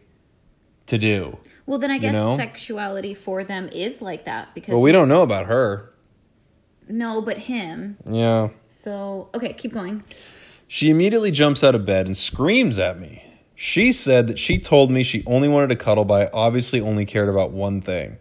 to 0.86 0.98
do. 0.98 1.38
Well, 1.65 1.79
then 1.79 1.91
I 1.91 1.98
guess 1.98 2.13
know? 2.13 2.38
sexuality 2.38 3.13
for 3.13 3.43
them 3.43 3.70
is 3.74 4.01
like 4.01 4.24
that 4.25 4.53
because 4.55 4.74
But 4.74 4.79
we 4.79 4.91
don't 4.93 5.10
know 5.10 5.22
about 5.22 5.48
her. 5.48 5.89
No, 6.88 7.22
but 7.22 7.38
him. 7.39 7.98
Yeah. 8.10 8.50
So 8.67 9.29
okay, 9.34 9.53
keep 9.53 9.74
going. 9.74 10.03
She 10.73 10.89
immediately 10.89 11.29
jumps 11.29 11.63
out 11.63 11.75
of 11.75 11.85
bed 11.85 12.07
and 12.07 12.17
screams 12.17 12.79
at 12.79 12.99
me. 12.99 13.23
She 13.53 13.91
said 13.91 14.25
that 14.25 14.39
she 14.39 14.57
told 14.57 14.89
me 14.89 15.03
she 15.03 15.23
only 15.27 15.47
wanted 15.47 15.67
to 15.67 15.75
cuddle, 15.75 16.03
but 16.03 16.29
I 16.29 16.29
obviously 16.33 16.81
only 16.81 17.05
cared 17.05 17.29
about 17.29 17.51
one 17.51 17.79
thing. 17.79 18.17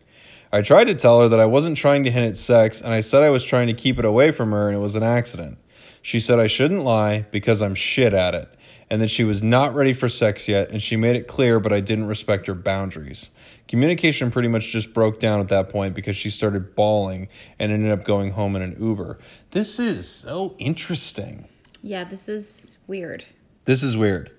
I 0.52 0.61
tried 0.61 0.85
to 0.88 0.94
tell 0.94 1.23
her 1.23 1.28
that 1.28 1.40
I 1.40 1.47
wasn't 1.47 1.78
trying 1.78 2.04
to 2.04 2.11
hint 2.11 2.26
at 2.26 2.37
sex, 2.37 2.82
and 2.82 2.92
I 2.92 3.00
said 3.00 3.23
I 3.23 3.30
was 3.30 3.42
trying 3.42 3.68
to 3.68 3.73
keep 3.73 3.99
it 3.99 4.04
away 4.04 4.32
from 4.32 4.50
her 4.50 4.68
and 4.68 4.76
it 4.76 4.80
was 4.80 4.97
an 4.97 5.02
accident. 5.02 5.56
She 6.02 6.21
said 6.21 6.38
I 6.38 6.47
shouldn't 6.47 6.85
lie 6.85 7.25
because 7.30 7.62
I'm 7.62 7.75
shit 7.75 8.12
at 8.12 8.35
it, 8.35 8.54
and 8.90 9.00
that 9.00 9.09
she 9.09 9.25
was 9.25 9.42
not 9.42 9.75
ready 9.75 9.94
for 9.94 10.11
sex 10.11 10.47
yet, 10.47 10.71
and 10.71 10.82
she 10.82 10.94
made 10.94 11.16
it 11.16 11.26
clear, 11.26 11.59
but 11.59 11.73
I 11.73 11.80
didn't 11.80 12.06
respect 12.06 12.49
her 12.49 12.54
boundaries. 12.54 13.30
Communication 13.66 14.30
pretty 14.30 14.49
much 14.49 14.71
just 14.71 14.92
broke 14.92 15.18
down 15.18 15.40
at 15.40 15.49
that 15.49 15.71
point 15.71 15.94
because 15.94 16.18
she 16.18 16.28
started 16.28 16.75
bawling 16.75 17.28
and 17.59 17.73
ended 17.73 17.92
up 17.92 18.04
going 18.04 18.32
home 18.32 18.54
in 18.56 18.61
an 18.61 18.76
Uber. 18.78 19.18
This 19.52 19.78
is 19.78 20.06
so 20.06 20.54
interesting. 20.59 21.49
Yeah, 21.83 22.05
this 22.05 22.29
is 22.29 22.79
weird. 22.87 23.25
This 23.65 23.83
is 23.83 23.97
weird. 23.97 24.31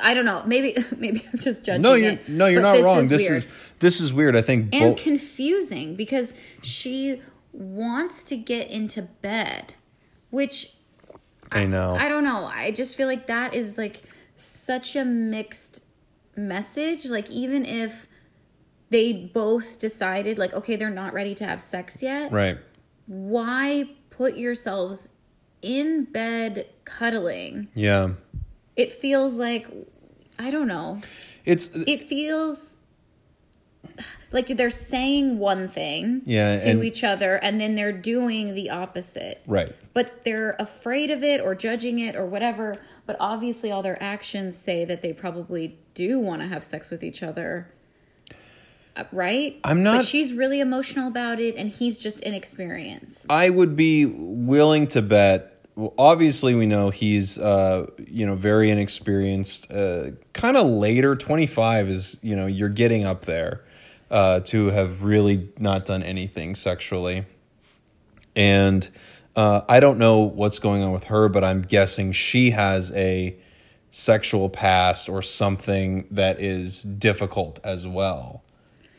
I 0.00 0.14
don't 0.14 0.24
know. 0.24 0.42
Maybe 0.46 0.76
maybe 0.96 1.26
I'm 1.32 1.38
just 1.38 1.64
judging 1.64 1.82
No, 1.82 1.94
you're 1.94 2.12
it. 2.12 2.28
no, 2.28 2.46
you're 2.46 2.62
not 2.62 2.74
this 2.74 2.84
wrong. 2.84 2.98
Is 3.00 3.08
this 3.08 3.28
weird. 3.28 3.44
is 3.44 3.46
this 3.78 4.00
is 4.00 4.12
weird. 4.12 4.36
I 4.36 4.42
think 4.42 4.74
and 4.74 4.94
both. 4.94 5.02
confusing 5.02 5.96
because 5.96 6.34
she 6.62 7.20
wants 7.52 8.22
to 8.24 8.36
get 8.36 8.68
into 8.68 9.02
bed, 9.02 9.74
which 10.30 10.74
I 11.50 11.66
know. 11.66 11.96
I 11.98 12.08
don't 12.08 12.24
know. 12.24 12.44
I 12.44 12.70
just 12.70 12.96
feel 12.96 13.06
like 13.08 13.26
that 13.26 13.54
is 13.54 13.76
like 13.76 14.02
such 14.36 14.94
a 14.94 15.04
mixed 15.04 15.84
message. 16.36 17.06
Like 17.06 17.28
even 17.30 17.64
if 17.64 18.06
they 18.90 19.12
both 19.12 19.78
decided 19.78 20.38
like 20.38 20.52
okay, 20.52 20.76
they're 20.76 20.90
not 20.90 21.12
ready 21.12 21.34
to 21.36 21.46
have 21.46 21.60
sex 21.60 22.02
yet, 22.02 22.30
right. 22.30 22.58
why 23.06 23.84
put 24.10 24.36
yourselves 24.36 25.08
in 25.62 26.04
bed 26.04 26.66
cuddling? 26.84 27.68
Yeah. 27.74 28.14
It 28.76 28.92
feels 28.92 29.38
like 29.38 29.66
I 30.38 30.50
don't 30.50 30.68
know. 30.68 31.00
It's 31.44 31.70
It 31.86 32.00
feels 32.00 32.78
like 34.32 34.46
they're 34.48 34.70
saying 34.70 35.38
one 35.38 35.66
thing 35.68 36.22
Yeah, 36.24 36.56
to 36.56 36.68
and- 36.68 36.84
each 36.84 37.02
other 37.02 37.36
and 37.36 37.60
then 37.60 37.74
they're 37.74 37.92
doing 37.92 38.54
the 38.54 38.70
opposite. 38.70 39.42
right. 39.46 39.74
But 39.92 40.24
they're 40.24 40.54
afraid 40.60 41.10
of 41.10 41.24
it 41.24 41.40
or 41.40 41.54
judging 41.56 41.98
it 41.98 42.14
or 42.14 42.24
whatever. 42.24 42.76
But 43.06 43.16
obviously, 43.18 43.72
all 43.72 43.82
their 43.82 44.00
actions 44.00 44.56
say 44.56 44.84
that 44.84 45.02
they 45.02 45.12
probably 45.12 45.78
do 45.94 46.20
want 46.20 46.42
to 46.42 46.46
have 46.48 46.62
sex 46.62 46.90
with 46.92 47.02
each 47.02 47.24
other. 47.24 47.72
Uh, 48.96 49.04
Right? 49.12 49.58
I'm 49.64 49.82
not- 49.82 49.98
But 49.98 50.04
she's 50.06 50.32
really 50.32 50.60
emotional 50.60 51.08
about 51.08 51.40
it 51.40 51.56
and 51.56 51.70
he's 51.70 51.98
just 52.00 52.20
inexperienced. 52.20 53.26
I 53.30 53.48
would 53.50 53.76
be 53.76 54.04
willing 54.06 54.86
to 54.88 55.02
bet. 55.02 55.46
Well, 55.76 55.94
obviously, 55.96 56.54
we 56.54 56.66
know 56.66 56.90
he's 56.90 57.38
uh, 57.38 57.86
you 58.06 58.26
know 58.26 58.34
very 58.34 58.70
inexperienced. 58.70 59.72
Uh, 59.72 60.10
kind 60.34 60.56
of 60.56 60.66
later, 60.66 61.14
twenty 61.16 61.46
five 61.46 61.88
is 61.88 62.18
you 62.22 62.34
know 62.36 62.46
you're 62.46 62.68
getting 62.68 63.04
up 63.04 63.24
there 63.24 63.62
uh, 64.10 64.40
to 64.40 64.66
have 64.66 65.04
really 65.04 65.48
not 65.58 65.86
done 65.86 66.02
anything 66.02 66.54
sexually, 66.56 67.24
and 68.36 68.90
uh, 69.36 69.62
I 69.68 69.80
don't 69.80 69.98
know 69.98 70.20
what's 70.20 70.58
going 70.58 70.82
on 70.82 70.92
with 70.92 71.04
her, 71.04 71.28
but 71.28 71.44
I'm 71.44 71.62
guessing 71.62 72.12
she 72.12 72.50
has 72.50 72.92
a 72.92 73.36
sexual 73.90 74.48
past 74.50 75.08
or 75.08 75.22
something 75.22 76.06
that 76.10 76.40
is 76.40 76.82
difficult 76.82 77.58
as 77.64 77.86
well. 77.86 78.42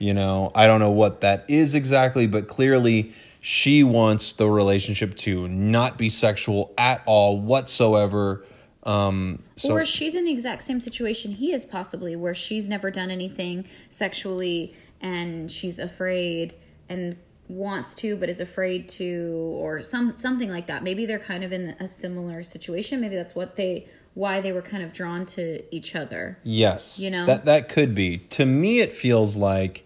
You 0.01 0.15
know, 0.15 0.51
I 0.55 0.65
don't 0.65 0.79
know 0.79 0.89
what 0.89 1.21
that 1.21 1.45
is 1.47 1.75
exactly, 1.75 2.25
but 2.25 2.47
clearly 2.47 3.13
she 3.39 3.83
wants 3.83 4.33
the 4.33 4.49
relationship 4.49 5.13
to 5.17 5.47
not 5.47 5.95
be 5.95 6.09
sexual 6.09 6.73
at 6.75 7.03
all 7.05 7.39
whatsoever. 7.39 8.43
Um, 8.81 9.43
so 9.55 9.75
or 9.75 9.85
she's 9.85 10.15
in 10.15 10.25
the 10.25 10.31
exact 10.31 10.63
same 10.63 10.81
situation 10.81 11.33
he 11.33 11.53
is 11.53 11.65
possibly 11.65 12.15
where 12.15 12.33
she's 12.33 12.67
never 12.67 12.89
done 12.89 13.11
anything 13.11 13.67
sexually 13.91 14.73
and 14.99 15.51
she's 15.51 15.77
afraid 15.77 16.55
and 16.89 17.15
wants 17.47 17.93
to 17.93 18.15
but 18.15 18.27
is 18.27 18.39
afraid 18.39 18.89
to 18.89 19.53
or 19.53 19.83
some 19.83 20.17
something 20.17 20.49
like 20.49 20.65
that 20.65 20.81
maybe 20.81 21.05
they're 21.05 21.19
kind 21.19 21.43
of 21.43 21.51
in 21.53 21.75
a 21.79 21.87
similar 21.87 22.41
situation 22.41 22.99
maybe 22.99 23.15
that's 23.15 23.35
what 23.35 23.55
they 23.55 23.87
why 24.15 24.41
they 24.41 24.51
were 24.51 24.63
kind 24.63 24.81
of 24.81 24.93
drawn 24.93 25.27
to 25.27 25.63
each 25.75 25.95
other 25.95 26.39
yes, 26.43 26.99
You 26.99 27.11
know? 27.11 27.27
that 27.27 27.45
that 27.45 27.69
could 27.69 27.93
be. 27.93 28.17
To 28.17 28.47
me, 28.47 28.79
it 28.79 28.91
feels 28.91 29.37
like 29.37 29.85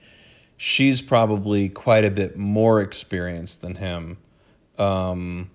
she's 0.58 1.02
probably 1.02 1.70
quite 1.70 2.06
a 2.06 2.12
bit 2.12 2.38
more 2.38 2.82
experienced 2.82 3.62
than 3.62 3.76
him, 3.76 4.18
um, 4.78 5.50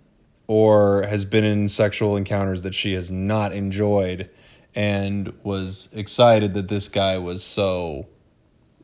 or 0.46 1.02
has 1.02 1.24
been 1.24 1.44
in 1.44 1.68
sexual 1.68 2.16
encounters 2.16 2.62
that 2.62 2.74
she 2.74 2.92
has 2.94 3.10
not 3.10 3.52
enjoyed, 3.52 4.30
and 4.74 5.32
was 5.42 5.88
excited 5.92 6.54
that 6.54 6.68
this 6.68 6.88
guy 6.88 7.18
was 7.18 7.42
so 7.42 8.06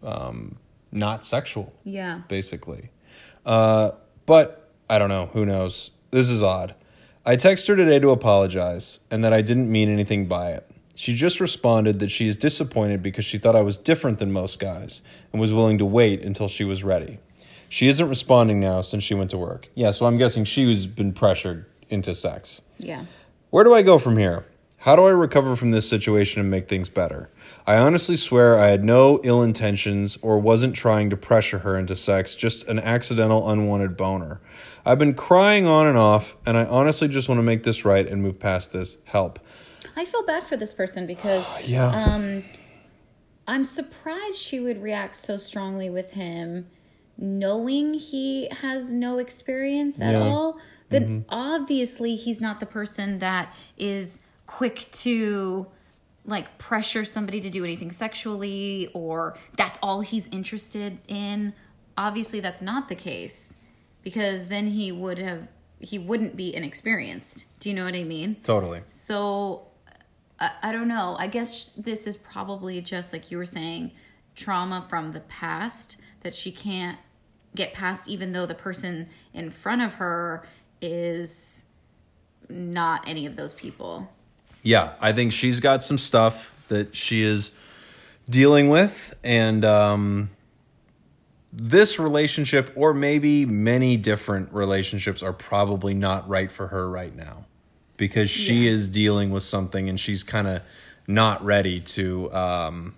um, 0.03 0.57
not 0.93 1.25
sexual. 1.25 1.73
yeah 1.85 2.23
basically. 2.29 2.91
Uh, 3.45 3.93
but 4.25 4.71
I 4.91 4.99
don't 4.99 5.09
know. 5.09 5.27
Who 5.33 5.47
knows? 5.47 5.93
This 6.11 6.29
is 6.29 6.43
odd. 6.43 6.75
I 7.25 7.37
texted 7.37 7.69
her 7.69 7.77
today 7.77 7.99
to 7.99 8.11
apologize 8.11 9.01
and 9.11 9.25
that 9.25 9.33
I 9.33 9.43
didn't 9.43 9.71
mean 9.71 9.89
anything 9.89 10.27
by 10.27 10.53
it. 10.53 10.71
She 10.97 11.15
just 11.15 11.41
responded 11.41 11.99
that 11.99 12.11
she 12.11 12.27
is 12.27 12.39
disappointed 12.39 13.03
because 13.03 13.27
she 13.27 13.37
thought 13.37 13.55
I 13.55 13.61
was 13.61 13.77
different 13.77 14.19
than 14.19 14.33
most 14.33 14.59
guys 14.59 15.03
and 15.31 15.41
was 15.41 15.53
willing 15.53 15.77
to 15.77 15.85
wait 15.85 16.23
until 16.23 16.49
she 16.49 16.65
was 16.65 16.83
ready. 16.83 17.19
She 17.69 17.87
isn't 17.89 18.09
responding 18.09 18.61
now 18.61 18.81
since 18.81 19.05
she 19.05 19.13
went 19.13 19.31
to 19.33 19.39
work. 19.39 19.69
Yeah, 19.75 19.91
so 19.91 20.07
I'm 20.07 20.17
guessing 20.17 20.45
she 20.45 20.65
was 20.65 20.87
been 20.87 21.13
pressured 21.13 21.67
into 21.91 22.15
sex. 22.15 22.63
yeah 22.79 23.05
Where 23.51 23.63
do 23.63 23.75
I 23.75 23.83
go 23.83 23.99
from 23.99 24.17
here? 24.17 24.47
How 24.79 24.97
do 24.97 25.05
I 25.07 25.11
recover 25.11 25.55
from 25.55 25.71
this 25.71 25.87
situation 25.87 26.41
and 26.41 26.51
make 26.51 26.67
things 26.67 26.89
better? 26.89 27.29
I 27.67 27.77
honestly 27.77 28.17
swear 28.17 28.59
I 28.59 28.69
had 28.69 28.83
no 28.83 29.21
ill 29.23 29.43
intentions 29.43 30.17
or 30.23 30.39
wasn't 30.39 30.75
trying 30.75 31.11
to 31.11 31.17
pressure 31.17 31.59
her 31.59 31.77
into 31.77 31.95
sex, 31.95 32.35
just 32.35 32.67
an 32.69 32.79
accidental 32.79 33.51
unwanted 33.51 33.99
boner. 33.99 34.41
I've 34.87 34.99
been 34.99 35.15
crying 35.15 35.67
on 35.67 35.87
and 35.87 35.99
off, 35.99 36.37
and 36.47 36.57
I 36.57 36.65
honestly 36.65 37.09
just 37.09 37.29
want 37.29 37.41
to 37.41 37.43
make 37.43 37.65
this 37.65 37.85
right 37.85 38.07
and 38.07 38.23
move 38.23 38.39
past 38.39 38.73
this. 38.73 38.99
Help. 39.05 39.41
I 39.97 40.05
feel 40.05 40.25
bad 40.25 40.45
for 40.45 40.57
this 40.57 40.73
person 40.75 41.07
because 41.07 41.47
Yeah. 41.69 41.87
um 41.89 42.45
i'm 43.49 43.65
surprised 43.65 44.39
she 44.39 44.61
would 44.61 44.83
react 44.83 45.17
so 45.17 45.37
strongly 45.37 45.91
with 45.91 46.13
him 46.13 46.67
knowing 47.19 47.95
he 47.95 48.49
has 48.61 48.93
no 48.93 49.19
experience 49.19 50.01
at 50.03 50.13
Yeah. 50.13 50.21
all 50.21 50.59
then 50.89 51.25
obviously 51.29 52.15
he's 52.15 52.41
not 52.41 52.61
the 52.61 52.67
person 52.67 53.19
that 53.19 53.53
is 53.77 54.21
quick 54.47 54.87
to 54.93 55.67
like 56.25 56.59
pressure 56.59 57.05
somebody 57.05 57.41
to 57.41 57.51
do 57.51 57.65
anything 57.65 57.91
sexually 57.91 58.89
or 58.95 59.37
that's 59.57 59.79
all 59.83 60.01
he's 60.03 60.29
interested 60.29 60.99
in 61.09 61.55
obviously 61.97 62.39
that's 62.41 62.61
not 62.63 62.89
the 62.89 62.95
case 62.95 63.57
because 64.03 64.49
then 64.49 64.67
he 64.69 64.93
would 64.93 65.19
have 65.19 65.49
he 65.81 65.99
wouldn't 65.99 66.37
be 66.37 66.55
inexperienced 66.55 67.47
do 67.61 67.69
you 67.71 67.75
know 67.75 67.85
what 67.85 67.95
i 67.95 68.05
mean 68.05 68.37
Totally. 68.43 68.83
so 68.93 69.67
I, 70.39 70.51
I 70.63 70.73
don't 70.73 70.89
know. 70.89 71.17
I 71.19 71.27
guess 71.27 71.71
this 71.77 72.07
is 72.07 72.17
probably 72.17 72.81
just 72.81 73.13
like 73.13 73.31
you 73.31 73.39
were 73.39 73.47
saying, 73.47 73.93
trauma 74.35 74.85
from 74.89 75.13
the 75.13 75.21
past 75.21 75.97
that 76.21 76.35
she 76.35 76.53
can't 76.53 76.99
get 77.55 77.73
past, 77.73 78.09
even 78.09 78.33
though 78.33 78.47
the 78.47 78.55
person 78.55 79.09
in 79.33 79.51
front 79.51 79.83
of 79.83 79.95
her 79.95 80.47
is 80.81 81.65
not 82.49 83.09
any 83.09 83.27
of 83.27 83.37
those 83.37 83.55
people. 83.55 84.09
Yeah, 84.63 84.93
I 85.01 85.13
think 85.13 85.33
she's 85.33 85.61
got 85.61 85.83
some 85.83 85.99
stuff 85.99 86.55
that 86.69 86.95
she 86.95 87.23
is 87.23 87.53
dealing 88.29 88.69
with, 88.69 89.15
and 89.23 89.65
um, 89.65 90.31
this 91.53 91.99
relationship, 91.99 92.73
or 92.75 92.93
maybe 92.93 93.47
many 93.47 93.97
different 93.97 94.53
relationships, 94.53 95.23
are 95.23 95.33
probably 95.33 95.95
not 95.95 96.29
right 96.29 96.51
for 96.51 96.67
her 96.67 96.91
right 96.91 97.15
now 97.15 97.47
because 97.97 98.31
she 98.31 98.65
Yeah. 98.65 98.71
is 98.73 98.89
dealing 98.89 99.31
with 99.31 99.43
something 99.43 99.89
and 99.89 99.99
she's 99.99 100.23
kind 100.25 100.47
of 100.47 100.63
not 101.07 101.45
ready 101.45 101.81
to. 101.81 102.33
Um, 102.33 102.95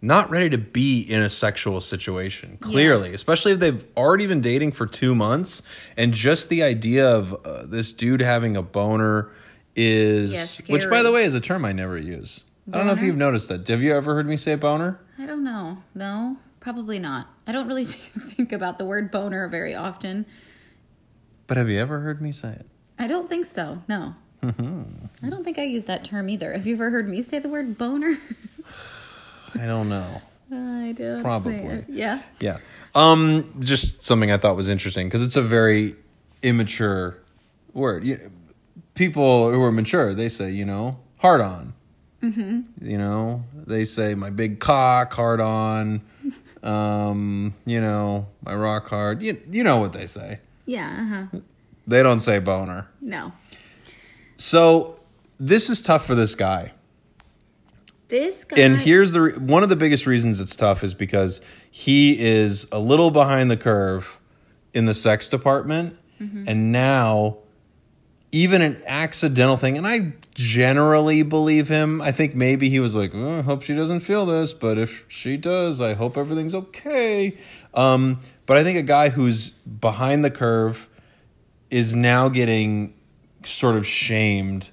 not 0.00 0.30
ready 0.30 0.48
to 0.50 0.58
be 0.58 1.00
in 1.02 1.20
a 1.22 1.28
sexual 1.28 1.80
situation 1.80 2.56
clearly 2.60 3.12
especially 3.14 3.50
if 3.50 3.58
they've 3.58 3.84
already 3.96 4.28
been 4.28 4.40
dating 4.40 4.70
for 4.70 4.86
two 4.86 5.12
months 5.12 5.60
and 5.96 6.12
just 6.14 6.48
the 6.50 6.62
idea 6.62 7.04
of 7.16 7.34
uh, 7.44 7.64
this 7.66 7.92
dude 7.92 8.20
having 8.20 8.56
a 8.56 8.62
boner 8.62 9.28
is 9.74 10.62
Yeah, 10.68 10.72
which 10.72 10.88
by 10.88 11.02
the 11.02 11.10
way 11.10 11.24
is 11.24 11.34
a 11.34 11.40
term 11.40 11.64
i 11.64 11.72
never 11.72 11.98
use 11.98 12.44
i 12.72 12.76
don't 12.78 12.86
know 12.86 12.92
if 12.92 13.02
you've 13.02 13.16
noticed 13.16 13.48
that 13.48 13.66
have 13.66 13.82
you 13.82 13.92
ever 13.92 14.14
heard 14.14 14.28
me 14.28 14.36
say 14.36 14.54
boner 14.54 15.00
I 15.18 15.26
don't 15.26 15.42
know. 15.42 15.78
No, 15.96 16.36
probably 16.60 17.00
not. 17.00 17.26
I 17.48 17.50
don't 17.50 17.66
really 17.66 17.84
think 17.86 18.52
about 18.52 18.78
the 18.78 18.84
word 18.84 19.10
boner 19.10 19.48
very 19.48 19.74
often. 19.74 20.26
but 21.48 21.56
have 21.56 21.68
you 21.68 21.80
ever 21.80 21.98
heard 22.02 22.22
me 22.22 22.30
say 22.30 22.50
it 22.52 22.66
I 22.98 23.06
don't 23.06 23.28
think 23.28 23.46
so. 23.46 23.82
No. 23.88 24.14
I 24.42 25.28
don't 25.28 25.44
think 25.44 25.58
I 25.58 25.64
use 25.64 25.84
that 25.86 26.04
term 26.04 26.28
either. 26.28 26.52
Have 26.52 26.66
you 26.66 26.74
ever 26.74 26.90
heard 26.90 27.08
me 27.08 27.22
say 27.22 27.38
the 27.38 27.48
word 27.48 27.76
boner? 27.76 28.16
i 29.54 29.64
don't 29.64 29.88
know 29.88 30.20
I 30.52 30.92
don't. 30.96 31.22
Probably. 31.22 31.84
Yeah. 31.88 32.20
yeah 32.38 32.58
um 32.94 33.50
just 33.60 34.04
something 34.04 34.30
i 34.30 34.36
thought 34.36 34.56
was 34.56 34.68
interesting 34.68 35.08
because 35.08 35.22
it's 35.22 35.36
a 35.36 35.42
very 35.42 35.96
immature 36.42 37.16
word 37.72 38.04
you, 38.04 38.30
people 38.94 39.50
who 39.50 39.62
are 39.62 39.72
mature 39.72 40.14
they 40.14 40.28
say 40.28 40.50
you 40.50 40.66
know 40.66 40.98
hard 41.16 41.40
on 41.40 41.72
Mm-hmm. 42.22 42.84
You 42.84 42.98
know, 42.98 43.44
they 43.54 43.84
say 43.84 44.14
my 44.14 44.30
big 44.30 44.58
cock, 44.58 45.12
hard 45.12 45.40
on, 45.40 46.00
um, 46.62 47.54
you 47.64 47.80
know, 47.80 48.26
my 48.44 48.54
rock 48.54 48.88
hard. 48.88 49.22
You, 49.22 49.40
you 49.50 49.62
know 49.62 49.78
what 49.78 49.92
they 49.92 50.06
say. 50.06 50.40
Yeah. 50.66 51.26
Uh-huh. 51.32 51.40
They 51.88 52.02
don't 52.02 52.20
say 52.20 52.38
boner. 52.38 52.86
No. 53.00 53.32
So 54.36 55.00
this 55.40 55.70
is 55.70 55.80
tough 55.80 56.04
for 56.06 56.14
this 56.14 56.34
guy. 56.34 56.72
This 58.08 58.44
guy. 58.44 58.60
And 58.60 58.76
here's 58.76 59.12
the 59.12 59.20
re- 59.22 59.32
one 59.36 59.62
of 59.62 59.70
the 59.70 59.76
biggest 59.76 60.06
reasons 60.06 60.38
it's 60.38 60.54
tough 60.54 60.84
is 60.84 60.92
because 60.92 61.40
he 61.70 62.18
is 62.18 62.68
a 62.70 62.78
little 62.78 63.10
behind 63.10 63.50
the 63.50 63.56
curve 63.56 64.20
in 64.74 64.84
the 64.84 64.94
sex 64.94 65.28
department, 65.28 65.96
and 66.20 66.72
now 66.72 67.38
even 68.32 68.60
an 68.60 68.82
accidental 68.86 69.56
thing. 69.56 69.78
And 69.78 69.86
I 69.86 70.14
generally 70.34 71.22
believe 71.22 71.68
him. 71.68 72.02
I 72.02 72.12
think 72.12 72.34
maybe 72.34 72.68
he 72.68 72.80
was 72.80 72.94
like, 72.94 73.12
oh, 73.14 73.38
"I 73.38 73.42
hope 73.42 73.62
she 73.62 73.74
doesn't 73.74 74.00
feel 74.00 74.26
this, 74.26 74.52
but 74.52 74.78
if 74.78 75.04
she 75.08 75.36
does, 75.36 75.80
I 75.80 75.94
hope 75.94 76.16
everything's 76.16 76.54
okay." 76.54 77.38
Um, 77.72 78.20
but 78.46 78.56
I 78.56 78.64
think 78.64 78.78
a 78.78 78.82
guy 78.82 79.10
who's 79.10 79.50
behind 79.50 80.24
the 80.24 80.30
curve 80.30 80.87
is 81.70 81.94
now 81.94 82.28
getting 82.28 82.94
sort 83.44 83.76
of 83.76 83.86
shamed 83.86 84.68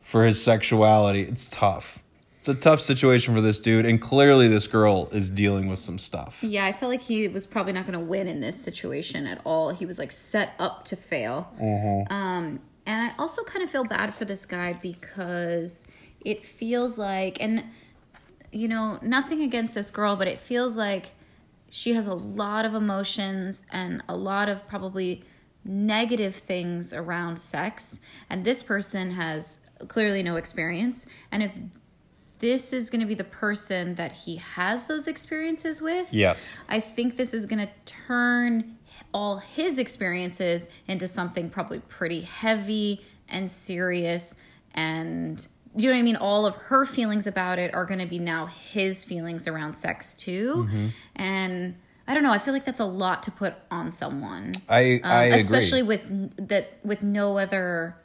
for 0.00 0.24
his 0.24 0.42
sexuality. 0.42 1.22
It's 1.22 1.48
tough. 1.48 2.02
It's 2.38 2.48
a 2.48 2.54
tough 2.54 2.80
situation 2.80 3.34
for 3.34 3.42
this 3.42 3.60
dude, 3.60 3.84
and 3.84 4.00
clearly 4.00 4.48
this 4.48 4.66
girl 4.66 5.10
is 5.12 5.30
dealing 5.30 5.68
with 5.68 5.78
some 5.78 5.98
stuff. 5.98 6.42
Yeah, 6.42 6.64
I 6.64 6.72
feel 6.72 6.88
like 6.88 7.02
he 7.02 7.28
was 7.28 7.44
probably 7.44 7.74
not 7.74 7.86
going 7.86 7.98
to 7.98 8.04
win 8.04 8.28
in 8.28 8.40
this 8.40 8.58
situation 8.58 9.26
at 9.26 9.42
all. 9.44 9.70
He 9.70 9.84
was 9.84 9.98
like 9.98 10.10
set 10.10 10.54
up 10.58 10.86
to 10.86 10.96
fail. 10.96 11.52
Um, 12.08 12.60
and 12.86 13.10
I 13.10 13.14
also 13.18 13.44
kind 13.44 13.62
of 13.62 13.70
feel 13.70 13.84
bad 13.84 14.14
for 14.14 14.24
this 14.24 14.46
guy 14.46 14.72
because 14.72 15.84
it 16.24 16.42
feels 16.42 16.96
like, 16.96 17.36
and 17.42 17.62
you 18.52 18.68
know, 18.68 18.98
nothing 19.02 19.42
against 19.42 19.74
this 19.74 19.90
girl, 19.90 20.16
but 20.16 20.26
it 20.26 20.38
feels 20.38 20.78
like 20.78 21.12
she 21.68 21.92
has 21.92 22.06
a 22.06 22.14
lot 22.14 22.64
of 22.64 22.74
emotions 22.74 23.62
and 23.70 24.02
a 24.08 24.16
lot 24.16 24.48
of 24.48 24.66
probably 24.66 25.22
negative 25.64 26.34
things 26.34 26.92
around 26.92 27.38
sex. 27.38 28.00
And 28.28 28.44
this 28.44 28.62
person 28.62 29.12
has 29.12 29.60
clearly 29.88 30.22
no 30.22 30.36
experience. 30.36 31.06
And 31.30 31.42
if 31.42 31.52
this 32.38 32.72
is 32.72 32.90
going 32.90 33.00
to 33.00 33.06
be 33.06 33.14
the 33.14 33.24
person 33.24 33.94
that 33.96 34.12
he 34.12 34.36
has 34.36 34.86
those 34.86 35.06
experiences 35.06 35.80
with, 35.82 36.12
Yes. 36.12 36.62
I 36.68 36.80
think 36.80 37.16
this 37.16 37.34
is 37.34 37.46
going 37.46 37.66
to 37.66 37.72
turn 37.84 38.78
all 39.12 39.38
his 39.38 39.78
experiences 39.78 40.68
into 40.86 41.08
something 41.08 41.50
probably 41.50 41.80
pretty 41.80 42.22
heavy 42.22 43.02
and 43.28 43.50
serious 43.50 44.34
and 44.74 45.46
you 45.76 45.86
know 45.88 45.94
what 45.94 46.00
I 46.00 46.02
mean? 46.02 46.16
All 46.16 46.46
of 46.46 46.56
her 46.56 46.84
feelings 46.84 47.28
about 47.28 47.60
it 47.60 47.72
are 47.74 47.84
going 47.84 48.00
to 48.00 48.06
be 48.06 48.18
now 48.18 48.46
his 48.46 49.04
feelings 49.04 49.46
around 49.46 49.74
sex 49.74 50.16
too. 50.16 50.66
Mm-hmm. 50.68 50.86
And 51.14 51.76
I 52.10 52.14
don't 52.14 52.24
know. 52.24 52.32
I 52.32 52.38
feel 52.38 52.52
like 52.52 52.64
that's 52.64 52.80
a 52.80 52.84
lot 52.84 53.22
to 53.22 53.30
put 53.30 53.54
on 53.70 53.92
someone, 53.92 54.50
I 54.68 54.94
um, 54.94 55.00
I 55.04 55.24
agree. 55.26 55.42
especially 55.42 55.84
with 55.84 56.48
that 56.48 56.72
with 56.82 57.04
no 57.04 57.38
other. 57.38 57.96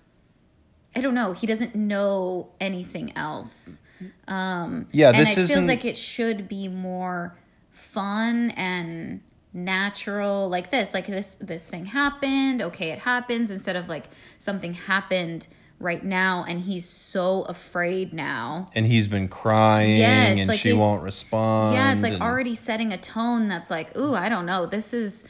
I 0.95 1.01
don't 1.01 1.15
know. 1.15 1.33
He 1.33 1.47
doesn't 1.47 1.73
know 1.73 2.51
anything 2.61 3.17
else. 3.17 3.81
Um, 4.27 4.87
Yeah, 4.91 5.07
and 5.07 5.17
this 5.17 5.35
it 5.35 5.47
feels 5.47 5.67
like 5.67 5.85
it 5.85 5.97
should 5.97 6.47
be 6.47 6.67
more 6.67 7.35
fun 7.71 8.51
and 8.51 9.21
natural 9.53 10.49
like 10.49 10.69
this 10.69 10.93
like 10.93 11.07
this 11.07 11.35
this 11.35 11.69
thing 11.69 11.85
happened 11.85 12.61
okay 12.61 12.91
it 12.91 12.99
happens 12.99 13.49
instead 13.49 13.77
of 13.77 13.87
like 13.87 14.09
something 14.37 14.73
happened 14.73 15.47
right 15.79 16.03
now 16.03 16.45
and 16.47 16.61
he's 16.61 16.87
so 16.87 17.41
afraid 17.43 18.13
now 18.13 18.67
and 18.73 18.85
he's 18.85 19.07
been 19.07 19.27
crying, 19.27 19.97
Yes, 19.97 20.39
and 20.39 20.47
like 20.47 20.59
she 20.59 20.71
won't 20.73 21.03
respond. 21.03 21.75
yeah 21.75 21.93
it's 21.93 22.01
like 22.03 22.13
and- 22.13 22.21
already 22.23 22.55
setting 22.55 22.93
a 22.93 22.97
tone 22.97 23.47
that's 23.49 23.69
like 23.69 23.95
ooh 23.97 24.13
i 24.15 24.29
don't 24.29 24.45
know 24.45 24.65
this 24.65 24.93
is 24.93 25.25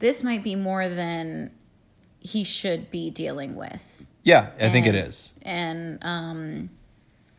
this 0.00 0.22
might 0.24 0.42
be 0.42 0.56
more 0.56 0.88
than 0.88 1.52
he 2.18 2.42
should 2.42 2.90
be 2.90 3.10
dealing 3.10 3.54
with 3.54 4.06
Yeah, 4.24 4.50
I 4.60 4.68
think 4.70 4.86
it 4.86 4.94
is 4.96 5.34
and- 5.42 5.98
um 6.02 6.70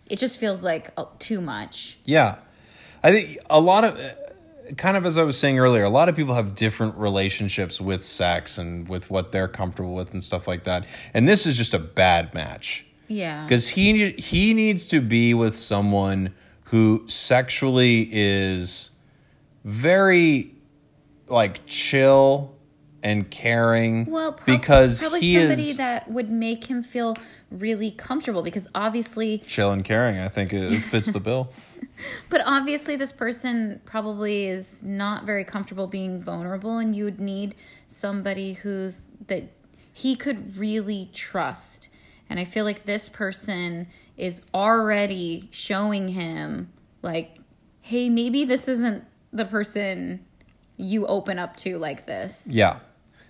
it 0.09 0.17
just 0.19 0.37
feels 0.39 0.63
like 0.63 0.91
too 1.19 1.41
much 1.41 1.97
Yeah. 2.05 2.35
I 3.03 3.11
think 3.11 3.37
a 3.49 3.59
lot 3.59 3.83
of, 3.83 3.99
kind 4.75 4.97
of 4.97 5.05
as 5.05 5.17
I 5.17 5.23
was 5.23 5.37
saying 5.37 5.59
earlier, 5.59 5.83
a 5.83 5.89
lot 5.89 6.09
of 6.09 6.15
people 6.15 6.35
have 6.35 6.55
different 6.55 6.95
relationships 6.97 7.79
with 7.79 8.03
sex 8.03 8.57
and 8.57 8.87
with 8.89 9.09
what 9.09 9.31
they're 9.31 9.47
comfortable 9.47 9.93
with 9.95 10.13
and 10.13 10.23
stuff 10.23 10.47
like 10.47 10.63
that. 10.65 10.85
And 11.13 11.27
this 11.27 11.45
is 11.45 11.57
just 11.57 11.73
a 11.73 11.79
bad 11.79 12.33
match. 12.33 12.85
yeah 13.07 13.43
Because 13.43 13.69
he, 13.69 14.11
he 14.11 14.53
needs 14.53 14.87
to 14.87 14.99
be 14.99 15.33
with 15.33 15.55
someone 15.55 16.33
who 16.65 17.03
sexually 17.07 18.09
is 18.11 18.91
very, 19.63 20.53
like, 21.27 21.65
chill 21.65 22.55
and 23.03 23.29
caring. 23.29 24.05
Well, 24.05 24.33
prob- 24.33 24.45
because 24.45 24.99
probably 24.99 25.21
he 25.21 25.35
somebody 25.35 25.61
is 25.69 25.77
that 25.77 26.09
would 26.11 26.29
make 26.29 26.65
him 26.65 26.83
feel 26.83 27.15
really 27.51 27.91
comfortable 27.91 28.41
because 28.41 28.67
obviously, 28.75 29.39
chill 29.39 29.71
and 29.71 29.83
caring. 29.83 30.19
I 30.19 30.27
think 30.27 30.53
it 30.53 30.79
fits 30.81 31.11
the 31.11 31.19
bill. 31.19 31.51
but 32.29 32.41
obviously, 32.45 32.95
this 32.95 33.11
person 33.11 33.81
probably 33.85 34.47
is 34.47 34.83
not 34.83 35.25
very 35.25 35.43
comfortable 35.43 35.87
being 35.87 36.21
vulnerable, 36.21 36.77
and 36.77 36.95
you 36.95 37.03
would 37.05 37.19
need 37.19 37.55
somebody 37.87 38.53
who's 38.53 39.01
that 39.27 39.51
he 39.93 40.15
could 40.15 40.57
really 40.57 41.09
trust. 41.13 41.89
And 42.29 42.39
I 42.39 42.43
feel 42.43 42.65
like 42.65 42.85
this 42.85 43.07
person 43.09 43.87
is 44.17 44.41
already 44.53 45.47
showing 45.51 46.09
him, 46.09 46.71
like, 47.01 47.37
hey, 47.81 48.09
maybe 48.09 48.43
this 48.43 48.67
isn't 48.67 49.05
the 49.31 49.45
person 49.45 50.25
you 50.75 51.05
open 51.07 51.39
up 51.39 51.55
to 51.57 51.77
like 51.77 52.05
this, 52.05 52.47
Yeah. 52.49 52.79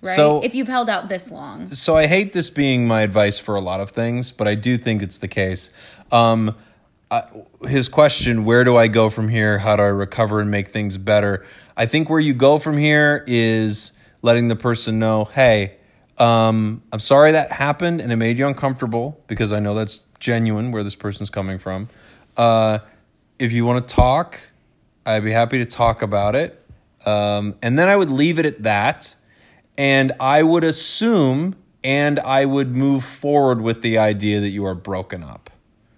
Right? 0.01 0.15
So 0.15 0.41
if 0.43 0.55
you've 0.55 0.67
held 0.67 0.89
out 0.89 1.10
this 1.10 1.31
long. 1.31 1.69
so 1.73 1.95
I 1.95 2.07
hate 2.07 2.33
this 2.33 2.49
being 2.49 2.88
my 2.88 3.01
advice 3.01 3.39
for 3.39 3.55
a 3.55 3.62
lot 3.62 3.79
of 3.79 3.91
things, 3.91 4.31
but 4.31 4.47
I 4.47 4.55
do 4.55 4.77
think 4.77 5.01
it's 5.01 5.19
the 5.19 5.27
case. 5.27 5.71
Um, 6.12 6.55
I, 7.10 7.23
his 7.67 7.89
question, 7.89 8.43
where 8.43 8.63
do 8.63 8.75
I 8.75 8.88
go 8.88 9.10
from 9.10 9.29
here? 9.29 9.60
How 9.60 9.75
do 9.75 9.83
I 9.83 9.88
recover 9.88 10.41
and 10.41 10.51
make 10.51 10.69
things 10.69 10.97
better? 10.97 11.45
I 11.75 11.86
think 11.86 12.10
where 12.10 12.19
you 12.19 12.33
go 12.33 12.60
from 12.60 12.77
here 12.77 13.23
is 13.27 13.93
letting 14.21 14.47
the 14.47 14.55
person 14.55 14.99
know, 14.99 15.25
hey, 15.25 15.77
um, 16.17 16.81
I'm 16.91 16.99
sorry 16.99 17.31
that 17.31 17.51
happened 17.51 18.01
and 18.01 18.12
it 18.12 18.15
made 18.15 18.38
you 18.38 18.47
uncomfortable 18.47 19.23
because 19.27 19.51
I 19.51 19.60
know 19.60 19.75
that's 19.75 20.03
genuine 20.19 20.71
where 20.71 20.83
this 20.83 20.95
person's 20.95 21.29
coming 21.29 21.60
from. 21.60 21.89
Uh, 22.36 22.79
if 23.39 23.51
you 23.51 23.65
want 23.65 23.88
to 23.88 23.95
talk, 23.95 24.51
I'd 25.05 25.23
be 25.23 25.31
happy 25.31 25.60
to 25.60 25.65
talk 25.65 26.01
about 26.01 26.36
it. 26.36 26.63
Um, 27.05 27.55
and 27.62 27.77
then 27.77 27.88
I 27.88 27.95
would 27.95 28.10
leave 28.10 28.39
it 28.39 28.45
at 28.45 28.63
that. 28.63 29.15
And 29.78 30.12
I 30.20 30.44
would 30.44 30.63
assume 30.63 31.56
and 31.84 32.20
I 32.20 32.46
would 32.46 32.76
move 32.76 33.04
forward 33.06 33.62
with 33.62 33.82
the 33.82 33.98
idea 33.98 34.40
that 34.40 34.50
you 34.50 34.66
are 34.66 34.76
broken 34.76 35.24
up 35.24 35.50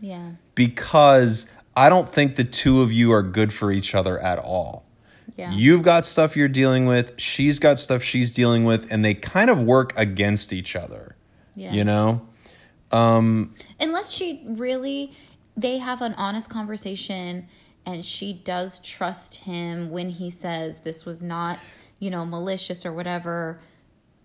Yeah. 0.02 0.32
because 0.54 1.50
I 1.76 1.89
don't 1.89 2.10
think 2.12 2.36
the 2.36 2.44
two 2.44 2.82
of 2.82 2.92
you 2.92 3.12
are 3.12 3.24
good 3.24 3.54
for 3.54 3.72
each 3.72 3.96
other 3.96 4.20
at 4.20 4.38
all. 4.38 4.86
Yeah. 5.38 5.52
You've 5.54 5.84
got 5.84 6.06
stuff 6.06 6.36
you're 6.36 6.50
dealing 6.50 6.86
with, 6.86 7.13
she's 7.18 7.60
got 7.60 7.80
stuff 7.80 8.04
she's 8.04 8.34
dealing 8.34 8.65
with, 8.65 8.92
and 8.92 9.06
they 9.06 9.13
kind 9.13 9.50
of 9.50 9.63
work 9.63 9.94
against 9.96 10.52
each 10.52 10.76
other. 10.76 11.15
Yeah. 11.56 11.72
You 11.72 11.86
know? 11.86 12.22
Um, 12.92 13.54
unless 13.80 14.12
she 14.12 14.42
really 14.46 15.13
they 15.56 15.78
have 15.78 16.02
an 16.02 16.13
honest 16.15 16.50
conversation 16.50 17.48
and 17.86 18.04
she 18.04 18.34
does 18.34 18.80
trust 18.80 19.36
him 19.36 19.89
when 19.92 20.10
he 20.10 20.30
says 20.30 20.80
this 20.82 21.06
was 21.06 21.22
not 21.22 21.60
you 22.00 22.10
know 22.10 22.26
malicious 22.26 22.86
or 22.86 22.92
whatever 22.94 23.60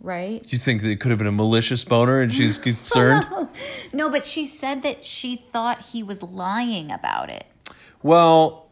right 0.05 0.43
Do 0.43 0.49
you 0.51 0.59
think 0.59 0.83
that 0.83 0.91
it 0.91 1.01
could 1.01 1.11
have 1.11 1.19
been 1.19 1.27
a 1.27 1.33
malicious 1.33 1.83
boner 1.85 2.21
and 2.21 2.33
she's 2.33 2.59
concerned? 2.71 3.27
no 3.93 4.11
but 4.11 4.25
she 4.25 4.47
said 4.47 4.83
that 4.83 5.05
she 5.05 5.45
thought 5.53 5.81
he 5.87 6.03
was 6.03 6.23
lying 6.23 6.91
about 6.93 7.31
it 7.31 7.47
Well, 8.03 8.71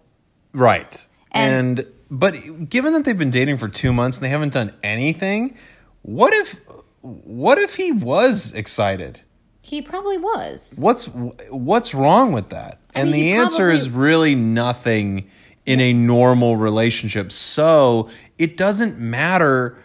right. 0.53 1.07
And, 1.33 1.79
And- 1.81 1.87
but 2.11 2.69
given 2.69 2.93
that 2.93 3.05
they've 3.05 3.17
been 3.17 3.31
dating 3.31 3.57
for 3.57 3.69
2 3.69 3.91
months 3.93 4.19
and 4.19 4.25
they 4.27 4.29
haven't 4.29 4.53
done 4.53 4.75
anything, 4.83 5.57
what 6.03 6.35
if 6.35 6.61
what 7.01 7.57
if 7.59 7.77
he 7.77 7.91
was 7.93 8.53
excited? 8.53 9.23
he 9.65 9.81
probably 9.81 10.19
was 10.19 10.75
What's 10.79 11.07
what's 11.51 11.95
wrong 11.95 12.33
with 12.33 12.51
that? 12.51 12.79
and 12.95 13.05
mean, 13.11 13.13
the 13.13 13.23
he 13.29 13.33
answer 13.33 13.71
is 13.71 13.89
really 13.89 14.35
nothing 14.35 15.31
in 15.65 15.81
a 15.81 15.93
normal 15.95 16.57
relationship. 16.59 17.33
So, 17.33 18.09
it 18.37 18.57
doesn't 18.59 18.99
matter 18.99 19.79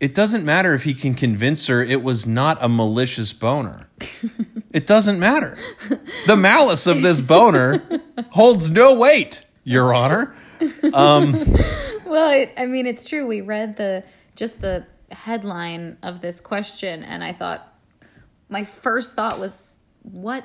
it 0.00 0.14
doesn't 0.14 0.44
matter 0.44 0.74
if 0.74 0.84
he 0.84 0.94
can 0.94 1.14
convince 1.14 1.66
her 1.66 1.82
it 1.82 2.02
was 2.02 2.26
not 2.26 2.58
a 2.60 2.68
malicious 2.68 3.32
boner. 3.32 3.88
it 4.72 4.86
doesn't 4.86 5.18
matter. 5.18 5.56
The 6.26 6.36
malice 6.36 6.86
of 6.86 7.02
this 7.02 7.20
boner 7.20 7.82
holds 8.30 8.70
no 8.70 8.94
weight, 8.94 9.44
your 9.64 9.94
honor. 9.94 10.34
Um, 10.92 11.32
well 12.06 12.30
it, 12.30 12.52
i 12.56 12.64
mean 12.64 12.86
it's 12.86 13.04
true 13.04 13.26
we 13.26 13.42
read 13.42 13.76
the 13.76 14.02
just 14.36 14.62
the 14.62 14.86
headline 15.10 15.98
of 16.02 16.22
this 16.22 16.40
question 16.40 17.02
and 17.02 17.22
i 17.22 17.30
thought 17.30 17.74
my 18.48 18.64
first 18.64 19.14
thought 19.14 19.38
was 19.38 19.76
what 20.00 20.44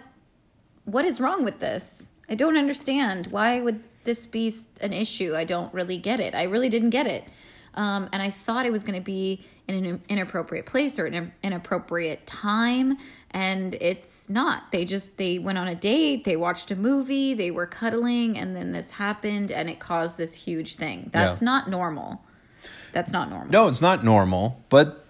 what 0.83 1.05
is 1.05 1.21
wrong 1.21 1.45
with 1.45 1.59
this 1.59 2.09
I 2.31 2.35
don't 2.35 2.55
understand. 2.55 3.27
Why 3.27 3.59
would 3.59 3.83
this 4.05 4.25
be 4.25 4.53
an 4.79 4.93
issue? 4.93 5.35
I 5.35 5.43
don't 5.43 5.71
really 5.73 5.97
get 5.97 6.21
it. 6.21 6.33
I 6.33 6.43
really 6.43 6.69
didn't 6.69 6.91
get 6.91 7.05
it. 7.05 7.25
Um, 7.73 8.09
and 8.11 8.21
I 8.21 8.29
thought 8.29 8.65
it 8.65 8.71
was 8.71 8.83
going 8.83 8.99
to 8.99 9.03
be 9.03 9.45
in 9.67 9.85
an 9.85 10.01
inappropriate 10.09 10.65
place 10.65 10.99
or 10.99 11.05
an 11.05 11.31
inappropriate 11.41 12.27
time, 12.27 12.97
and 13.31 13.75
it's 13.75 14.29
not. 14.29 14.71
They 14.71 14.83
just 14.83 15.15
they 15.17 15.39
went 15.39 15.57
on 15.57 15.67
a 15.69 15.75
date, 15.75 16.25
they 16.25 16.35
watched 16.35 16.71
a 16.71 16.75
movie, 16.75 17.33
they 17.33 17.51
were 17.51 17.65
cuddling, 17.65 18.37
and 18.37 18.55
then 18.55 18.73
this 18.73 18.91
happened, 18.91 19.51
and 19.51 19.69
it 19.69 19.79
caused 19.79 20.17
this 20.17 20.33
huge 20.33 20.75
thing. 20.75 21.09
That's 21.13 21.41
Yeah. 21.41 21.45
not 21.45 21.69
normal. 21.69 22.21
That's 22.91 23.13
not 23.13 23.29
normal. 23.29 23.49
No, 23.49 23.67
it's 23.69 23.81
not 23.81 24.03
normal, 24.03 24.61
but 24.67 25.07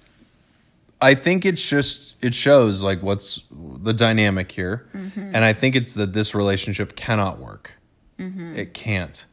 I 1.01 1.15
think 1.15 1.45
it's 1.45 1.67
just 1.67 2.13
it 2.21 2.35
shows 2.35 2.83
like 2.83 3.01
what's 3.01 3.41
the 3.49 3.93
dynamic 3.93 4.51
here, 4.51 4.87
and 4.93 5.43
I 5.43 5.53
think 5.53 5.75
it's 5.75 5.95
that 5.95 6.13
this 6.13 6.35
relationship 6.35 6.95
cannot 6.95 7.39
work. 7.39 7.73
It 8.19 8.75
can't. 8.75 9.25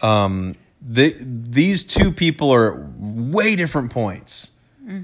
Um, 0.00 0.54
the, 0.82 1.16
these 1.20 1.84
two 1.84 2.12
people 2.12 2.50
are 2.50 2.74
at 2.74 2.90
way 2.98 3.56
different 3.56 3.90
points 3.90 4.52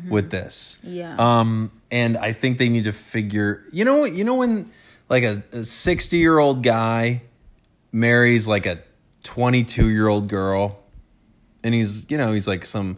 with 0.08 0.30
this. 0.30 0.78
Yeah. 0.82 1.14
Um, 1.16 1.70
and 1.92 2.16
I 2.16 2.32
think 2.32 2.58
they 2.58 2.68
need 2.68 2.84
to 2.84 2.92
figure. 2.92 3.64
You 3.70 3.84
know? 3.84 4.04
You 4.04 4.24
know 4.24 4.34
when 4.34 4.70
like 5.08 5.22
a 5.22 5.64
sixty 5.64 6.18
year 6.18 6.38
old 6.38 6.62
guy 6.62 7.22
marries 7.92 8.48
like 8.48 8.66
a 8.66 8.80
twenty 9.22 9.62
two 9.62 9.88
year 9.88 10.08
old 10.08 10.28
girl 10.28 10.82
and 11.66 11.74
he's 11.74 12.08
you 12.10 12.16
know 12.16 12.32
he's 12.32 12.46
like 12.46 12.64
some 12.64 12.96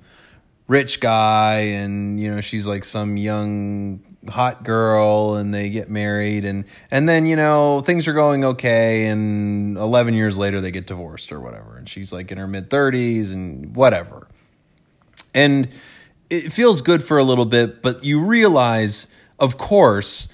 rich 0.66 1.00
guy 1.00 1.54
and 1.60 2.20
you 2.20 2.32
know 2.32 2.40
she's 2.40 2.66
like 2.66 2.84
some 2.84 3.16
young 3.16 4.07
hot 4.28 4.64
girl 4.64 5.34
and 5.36 5.54
they 5.54 5.70
get 5.70 5.88
married 5.88 6.44
and 6.44 6.64
and 6.90 7.08
then 7.08 7.24
you 7.24 7.36
know 7.36 7.80
things 7.80 8.08
are 8.08 8.12
going 8.12 8.44
okay 8.44 9.06
and 9.06 9.76
11 9.76 10.12
years 10.12 10.36
later 10.36 10.60
they 10.60 10.72
get 10.72 10.88
divorced 10.88 11.30
or 11.30 11.40
whatever 11.40 11.76
and 11.76 11.88
she's 11.88 12.12
like 12.12 12.32
in 12.32 12.36
her 12.36 12.48
mid 12.48 12.68
30s 12.68 13.32
and 13.32 13.76
whatever 13.76 14.26
and 15.32 15.68
it 16.28 16.52
feels 16.52 16.82
good 16.82 17.02
for 17.02 17.16
a 17.16 17.24
little 17.24 17.44
bit 17.44 17.80
but 17.80 18.02
you 18.02 18.24
realize 18.24 19.06
of 19.38 19.56
course 19.56 20.28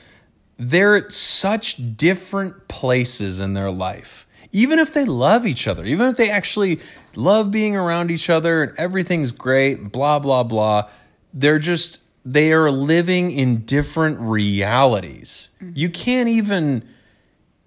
they're 0.58 0.96
at 0.96 1.12
such 1.12 1.96
different 1.96 2.68
places 2.68 3.40
in 3.40 3.54
their 3.54 3.70
life. 3.70 4.26
Even 4.52 4.78
if 4.78 4.94
they 4.94 5.04
love 5.04 5.46
each 5.46 5.66
other, 5.66 5.84
even 5.84 6.08
if 6.08 6.16
they 6.16 6.30
actually 6.30 6.80
love 7.16 7.50
being 7.50 7.74
around 7.74 8.10
each 8.10 8.30
other 8.30 8.62
and 8.62 8.78
everything's 8.78 9.32
great, 9.32 9.90
blah, 9.90 10.18
blah, 10.20 10.44
blah, 10.44 10.88
they're 11.32 11.58
just, 11.58 11.98
they 12.24 12.52
are 12.52 12.70
living 12.70 13.30
in 13.30 13.64
different 13.64 14.20
realities. 14.20 15.50
Mm-hmm. 15.60 15.72
You 15.76 15.90
can't 15.90 16.28
even, 16.28 16.88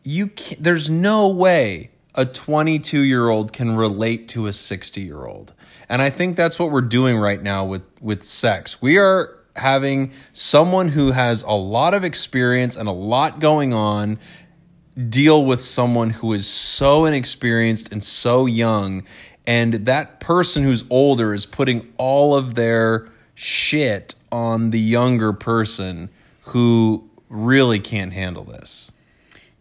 you 0.03 0.27
can't, 0.27 0.63
there's 0.63 0.89
no 0.89 1.27
way 1.27 1.91
a 2.15 2.25
22 2.25 3.01
year 3.01 3.29
old 3.29 3.53
can 3.53 3.75
relate 3.75 4.27
to 4.29 4.47
a 4.47 4.53
60 4.53 5.01
year 5.01 5.25
old. 5.25 5.53
And 5.87 6.01
I 6.01 6.09
think 6.09 6.35
that's 6.35 6.57
what 6.59 6.71
we're 6.71 6.81
doing 6.81 7.17
right 7.17 7.41
now 7.41 7.63
with, 7.63 7.83
with 8.01 8.23
sex. 8.23 8.81
We 8.81 8.97
are 8.97 9.37
having 9.55 10.11
someone 10.33 10.89
who 10.89 11.11
has 11.11 11.43
a 11.43 11.51
lot 11.51 11.93
of 11.93 12.03
experience 12.03 12.75
and 12.75 12.89
a 12.89 12.91
lot 12.91 13.39
going 13.39 13.73
on 13.73 14.19
deal 15.09 15.45
with 15.45 15.61
someone 15.61 16.09
who 16.09 16.33
is 16.33 16.47
so 16.47 17.05
inexperienced 17.05 17.91
and 17.91 18.03
so 18.03 18.47
young. 18.47 19.03
And 19.45 19.73
that 19.85 20.19
person 20.19 20.63
who's 20.63 20.83
older 20.89 21.33
is 21.33 21.45
putting 21.45 21.93
all 21.97 22.35
of 22.35 22.55
their 22.55 23.07
shit 23.35 24.15
on 24.31 24.71
the 24.71 24.79
younger 24.79 25.33
person 25.33 26.09
who 26.45 27.09
really 27.29 27.79
can't 27.79 28.13
handle 28.13 28.43
this. 28.43 28.91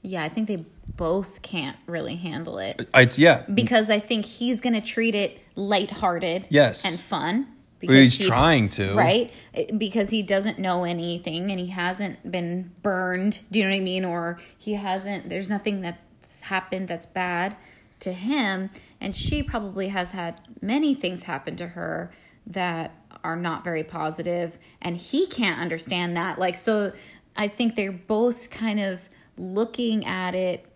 Yeah, 0.03 0.23
I 0.23 0.29
think 0.29 0.49
they 0.49 0.65
both 0.97 1.43
can't 1.43 1.77
really 1.87 2.17
handle 2.17 2.59
it 2.59 2.89
I, 2.95 3.09
yeah. 3.17 3.43
because 3.53 3.91
I 3.91 3.99
think 3.99 4.25
he's 4.25 4.61
going 4.61 4.75
to 4.75 4.81
treat 4.81 5.15
it 5.15 5.39
lighthearted 5.57 6.47
Yes. 6.49 6.85
and 6.85 6.99
fun. 6.99 7.49
Well, 7.83 7.97
he's 7.97 8.17
he- 8.17 8.27
trying 8.27 8.69
to. 8.71 8.95
right? 8.95 9.33
Because 9.77 10.11
he 10.11 10.23
doesn't 10.23 10.59
know 10.59 10.85
anything 10.85 11.51
and 11.51 11.61
he 11.61 11.67
hasn't 11.69 12.31
been 12.31 12.71
burned. 12.83 13.41
Do 13.51 13.59
you 13.59 13.65
know 13.67 13.71
what 13.73 13.77
I 13.77 13.81
mean? 13.81 14.05
Or 14.05 14.39
he 14.57 14.75
hasn't. 14.75 15.29
There's 15.29 15.49
nothing 15.49 15.83
that's 15.83 16.41
happened 16.43 16.89
that's 16.89 17.07
bad 17.07 17.57
to 18.01 18.13
him, 18.13 18.71
and 19.01 19.15
she 19.17 19.43
probably 19.43 19.89
has 19.89 20.13
had 20.13 20.41
many 20.61 20.95
things 20.95 21.25
happen 21.25 21.57
to 21.57 21.69
her 21.69 22.11
that 22.47 22.93
are 23.27 23.37
not 23.37 23.65
very 23.65 23.85
positive, 23.85 24.57
and 24.81 24.97
he 24.97 25.27
can't 25.27 25.61
understand 25.61 26.17
that. 26.17 26.39
Like 26.39 26.57
so, 26.57 26.93
I 27.37 27.49
think 27.49 27.77
they're 27.77 27.93
both 27.93 28.51
kind 28.51 28.81
of 28.81 29.09
looking 29.37 30.07
at 30.07 30.35
it 30.35 30.67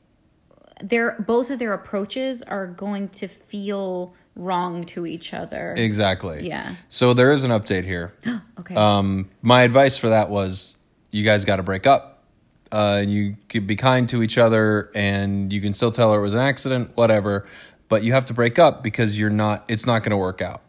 their 0.82 1.16
both 1.20 1.50
of 1.50 1.58
their 1.58 1.72
approaches 1.72 2.42
are 2.42 2.66
going 2.66 3.08
to 3.10 3.28
feel 3.28 4.14
wrong 4.36 4.84
to 4.86 5.06
each 5.06 5.34
other. 5.34 5.74
Exactly. 5.76 6.46
Yeah. 6.46 6.74
So 6.88 7.12
there 7.14 7.32
is 7.32 7.44
an 7.44 7.50
update 7.50 7.84
here. 7.84 8.14
Okay. 8.60 8.74
Um, 8.74 9.30
my 9.40 9.62
advice 9.62 9.96
for 9.96 10.10
that 10.10 10.28
was 10.28 10.76
you 11.10 11.24
guys 11.24 11.46
got 11.46 11.56
to 11.56 11.62
break 11.62 11.86
up. 11.86 12.24
Uh, 12.70 13.02
you 13.06 13.34
could 13.48 13.66
be 13.66 13.74
kind 13.74 14.06
to 14.10 14.22
each 14.22 14.36
other, 14.36 14.90
and 14.94 15.50
you 15.50 15.62
can 15.62 15.72
still 15.72 15.90
tell 15.90 16.12
her 16.12 16.18
it 16.18 16.22
was 16.22 16.34
an 16.34 16.40
accident, 16.40 16.90
whatever. 16.94 17.46
But 17.88 18.02
you 18.02 18.12
have 18.12 18.26
to 18.26 18.34
break 18.34 18.58
up 18.58 18.82
because 18.82 19.18
you're 19.18 19.30
not. 19.30 19.64
It's 19.66 19.86
not 19.86 20.02
going 20.02 20.10
to 20.10 20.18
work 20.18 20.42
out. 20.42 20.60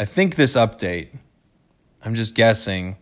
I 0.00 0.06
think 0.06 0.36
this 0.36 0.56
update. 0.56 1.08
I'm 2.02 2.14
just 2.14 2.34
guessing. 2.34 2.96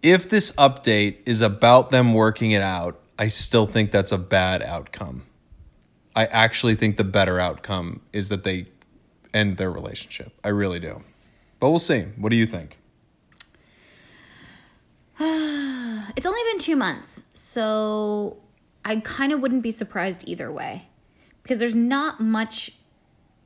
If 0.00 0.30
this 0.30 0.52
update 0.52 1.16
is 1.26 1.40
about 1.40 1.90
them 1.90 2.14
working 2.14 2.52
it 2.52 2.62
out, 2.62 3.00
I 3.18 3.26
still 3.26 3.66
think 3.66 3.90
that's 3.90 4.12
a 4.12 4.16
bad 4.16 4.62
outcome. 4.62 5.24
I 6.14 6.26
actually 6.26 6.76
think 6.76 6.98
the 6.98 7.04
better 7.04 7.40
outcome 7.40 8.00
is 8.12 8.28
that 8.28 8.44
they 8.44 8.66
end 9.34 9.56
their 9.56 9.72
relationship. 9.72 10.38
I 10.44 10.50
really 10.50 10.78
do. 10.78 11.02
But 11.58 11.70
we'll 11.70 11.80
see. 11.80 12.02
What 12.16 12.28
do 12.28 12.36
you 12.36 12.46
think? 12.46 12.78
It's 16.16 16.26
only 16.26 16.40
been 16.50 16.58
two 16.58 16.74
months, 16.74 17.24
so 17.34 18.38
I 18.84 18.96
kind 19.00 19.32
of 19.32 19.40
wouldn't 19.40 19.62
be 19.62 19.70
surprised 19.70 20.24
either 20.26 20.50
way 20.50 20.88
because 21.42 21.58
there's 21.58 21.74
not 21.74 22.18
much 22.18 22.77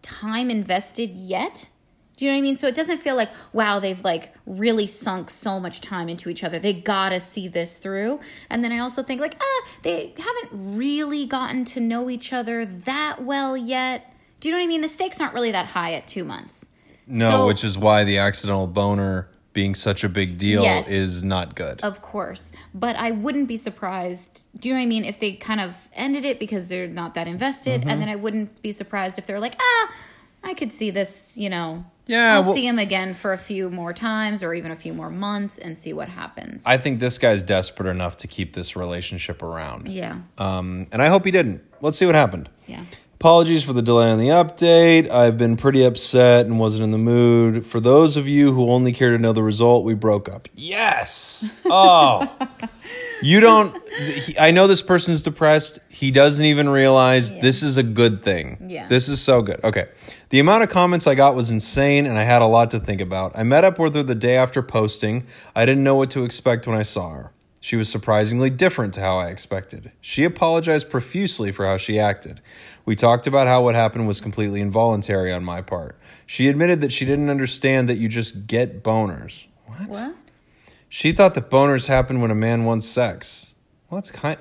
time 0.03 0.51
invested 0.51 1.11
yet. 1.11 1.69
Do 2.17 2.27
you 2.27 2.31
know 2.31 2.37
what 2.37 2.39
I 2.39 2.43
mean? 2.43 2.57
So 2.57 2.69
it 2.69 2.75
doesn't 2.75 2.99
feel 2.99 3.17
like, 3.17 3.31
wow, 3.53 3.81
they've 3.81 4.03
like 4.05 4.35
really 4.47 4.87
sunk 4.87 5.31
so 5.31 5.59
much 5.59 5.81
time 5.81 6.09
into 6.09 6.29
each 6.29 6.45
other. 6.45 6.59
They 6.59 6.73
gotta 6.75 7.19
see 7.19 7.49
this 7.49 7.79
through. 7.79 8.21
And 8.51 8.63
then 8.63 8.71
I 8.71 8.79
also 8.79 9.03
think, 9.03 9.21
like, 9.21 9.35
ah, 9.41 9.69
they 9.83 10.15
haven't 10.19 10.77
really 10.77 11.27
gotten 11.27 11.65
to 11.67 11.81
know 11.81 12.11
each 12.11 12.33
other 12.33 12.65
that 12.67 13.25
well 13.25 13.57
yet. 13.57 14.15
Do 14.41 14.49
you 14.49 14.55
know 14.55 14.59
what 14.59 14.65
I 14.65 14.69
mean? 14.69 14.83
The 14.83 14.89
stakes 14.89 15.21
aren't 15.21 15.35
really 15.35 15.53
that 15.53 15.67
high 15.67 15.95
at 15.95 16.07
two 16.07 16.23
months. 16.25 16.69
No, 17.07 17.31
So- 17.31 17.47
which 17.47 17.65
is 17.65 17.77
why 17.79 18.05
the 18.05 18.19
accidental 18.19 18.67
boner 18.67 19.29
being 19.53 19.75
such 19.75 20.03
a 20.05 20.09
big 20.09 20.39
deal 20.39 20.63
Yes. 20.63 20.89
is 20.89 21.23
not 21.23 21.55
good. 21.55 21.81
Of 21.83 22.01
course. 22.03 22.53
But 22.75 22.97
I 22.97 23.11
wouldn't 23.11 23.49
be 23.49 23.57
surprised. 23.57 24.47
Do 24.59 24.69
you 24.69 24.75
know 24.75 24.81
what 24.81 24.85
I 24.85 24.87
mean? 24.87 25.05
If 25.05 25.21
they 25.21 25.33
kind 25.35 25.61
of 25.61 25.89
ended 25.95 26.25
it 26.25 26.39
because 26.39 26.69
they're 26.69 26.87
not 26.89 27.15
that 27.15 27.27
invested. 27.29 27.81
Mm-hmm. 27.83 27.91
And 27.91 28.01
then 28.01 28.09
I 28.09 28.17
wouldn't 28.17 28.63
be 28.63 28.73
surprised 28.73 29.19
if 29.19 29.27
they're 29.27 29.41
like, 29.41 29.57
ah, 29.61 29.93
I 30.43 30.55
could 30.55 30.73
see 30.73 30.91
this, 30.91 31.37
you 31.37 31.51
know. 31.51 31.85
Yeah, 32.07 32.35
I'll 32.35 32.43
well- 32.43 32.55
see 32.55 32.67
him 32.67 32.79
again 32.81 33.15
for 33.15 33.33
a 33.33 33.39
few 33.39 33.71
more 33.71 33.93
times 33.93 34.43
or 34.43 34.55
even 34.55 34.73
a 34.73 34.77
few 34.77 34.93
more 34.93 35.09
months 35.11 35.59
and 35.59 35.79
see 35.79 35.93
what 35.93 36.09
happens. 36.09 36.63
I 36.67 36.77
think 36.79 36.99
this 36.99 37.17
guy's 37.19 37.45
desperate 37.45 37.89
enough 37.89 38.17
to 38.19 38.27
keep 38.29 38.55
this 38.55 38.75
relationship 38.75 39.43
around. 39.43 39.89
yeah. 39.89 40.19
Um, 40.39 40.89
and 40.91 41.01
I 41.01 41.09
hope 41.09 41.25
he 41.25 41.31
didn't. 41.31 41.63
Let's 41.81 41.99
see 41.99 42.07
what 42.07 42.15
happened. 42.17 42.49
Yeah. 42.67 42.83
Apologies 43.23 43.63
for 43.63 43.73
the 43.73 43.83
delay 43.83 44.11
on 44.11 44.19
the 44.19 44.31
update. 44.31 45.09
I've 45.09 45.39
been 45.39 45.57
pretty 45.57 45.85
upset 45.85 46.45
and 46.45 46.59
wasn't 46.59 46.83
in 46.83 46.91
the 46.91 46.99
mood. 46.99 47.65
For 47.65 47.79
those 47.79 48.17
of 48.17 48.27
you 48.27 48.53
who 48.53 48.69
only 48.69 48.93
care 48.93 49.13
to 49.13 49.19
know 49.19 49.33
the 49.33 49.45
result, 49.45 49.85
we 49.85 49.95
broke 49.95 50.29
up. 50.29 50.49
Yes. 50.57 51.53
Oh. 51.65 52.29
you 53.23 53.39
don't. 53.39 53.81
He, 53.93 54.37
I 54.37 54.51
know 54.51 54.67
this 54.67 54.83
person's 54.83 55.23
depressed. 55.23 55.79
He 55.89 56.11
doesn't 56.11 56.45
even 56.45 56.69
realize 56.69 57.31
this 57.31 57.63
is 57.63 57.77
a 57.77 57.85
good 57.85 58.25
thing. 58.25 58.67
Yeah. 58.67 58.89
This 58.89 59.09
is 59.09 59.21
so 59.21 59.41
good. 59.41 59.63
Okay. 59.63 59.87
The 60.31 60.41
amount 60.41 60.65
of 60.65 60.71
comments 60.71 61.07
I 61.07 61.15
got 61.15 61.37
was 61.37 61.53
insane 61.53 62.07
and 62.07 62.19
I 62.19 62.25
had 62.25 62.43
a 62.43 62.47
lot 62.47 62.73
to 62.73 62.81
think 62.81 63.01
about. 63.01 63.39
I 63.39 63.45
met 63.45 63.63
up 63.63 63.79
with 63.79 63.95
her 63.95 64.03
the 64.03 64.17
day 64.17 64.35
after 64.35 64.63
posting. 64.63 65.29
I 65.55 65.65
didn't 65.65 65.85
know 65.85 65.95
what 65.95 66.11
to 66.11 66.25
expect 66.25 66.67
when 66.67 66.77
I 66.77 66.83
saw 66.83 67.11
her. 67.11 67.33
She 67.63 67.77
was 67.77 67.89
surprisingly 67.89 68.51
different 68.51 68.93
to 68.95 69.01
how 69.03 69.19
I 69.19 69.29
expected. 69.29 69.93
She 70.01 70.25
apologized 70.25 70.91
profusely 70.91 71.53
for 71.53 71.65
how 71.65 71.77
she 71.77 71.97
acted. 71.97 72.41
We 72.85 72.97
talked 72.97 73.29
about 73.29 73.47
how 73.47 73.63
what 73.63 73.77
happened 73.77 74.09
was 74.09 74.21
completely 74.21 74.61
involuntary 74.61 75.33
on 75.33 75.45
my 75.45 75.63
part. 75.63 75.97
She 76.27 76.49
admitted 76.49 76.81
that 76.81 76.93
she 76.93 77.05
didn't 77.05 77.31
understand 77.31 77.89
that 77.89 77.99
you 77.99 78.09
just 78.09 78.49
get 78.49 78.83
boners. 78.83 79.47
What? 79.67 79.89
What? 79.91 80.17
She 80.89 81.13
thought 81.13 81.37
that 81.37 81.51
boners 81.51 81.87
happen 81.87 82.21
when 82.21 82.33
a 82.33 82.35
man 82.35 82.65
wants 82.65 82.89
sex. 82.89 83.55
Well, 83.89 84.01
that's 84.01 84.11
kind. 84.11 84.39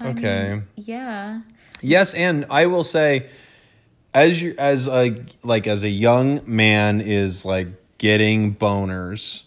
Okay. 0.00 0.62
Yeah. 0.76 1.40
Yes, 1.80 2.14
and 2.14 2.46
I 2.50 2.66
will 2.66 2.84
say, 2.84 3.30
as 4.14 4.40
you 4.40 4.54
as 4.60 4.86
a 4.86 5.24
like 5.42 5.66
as 5.66 5.82
a 5.82 5.88
young 5.88 6.40
man 6.46 7.00
is 7.00 7.44
like 7.44 7.66
getting 7.98 8.54
boners, 8.54 9.42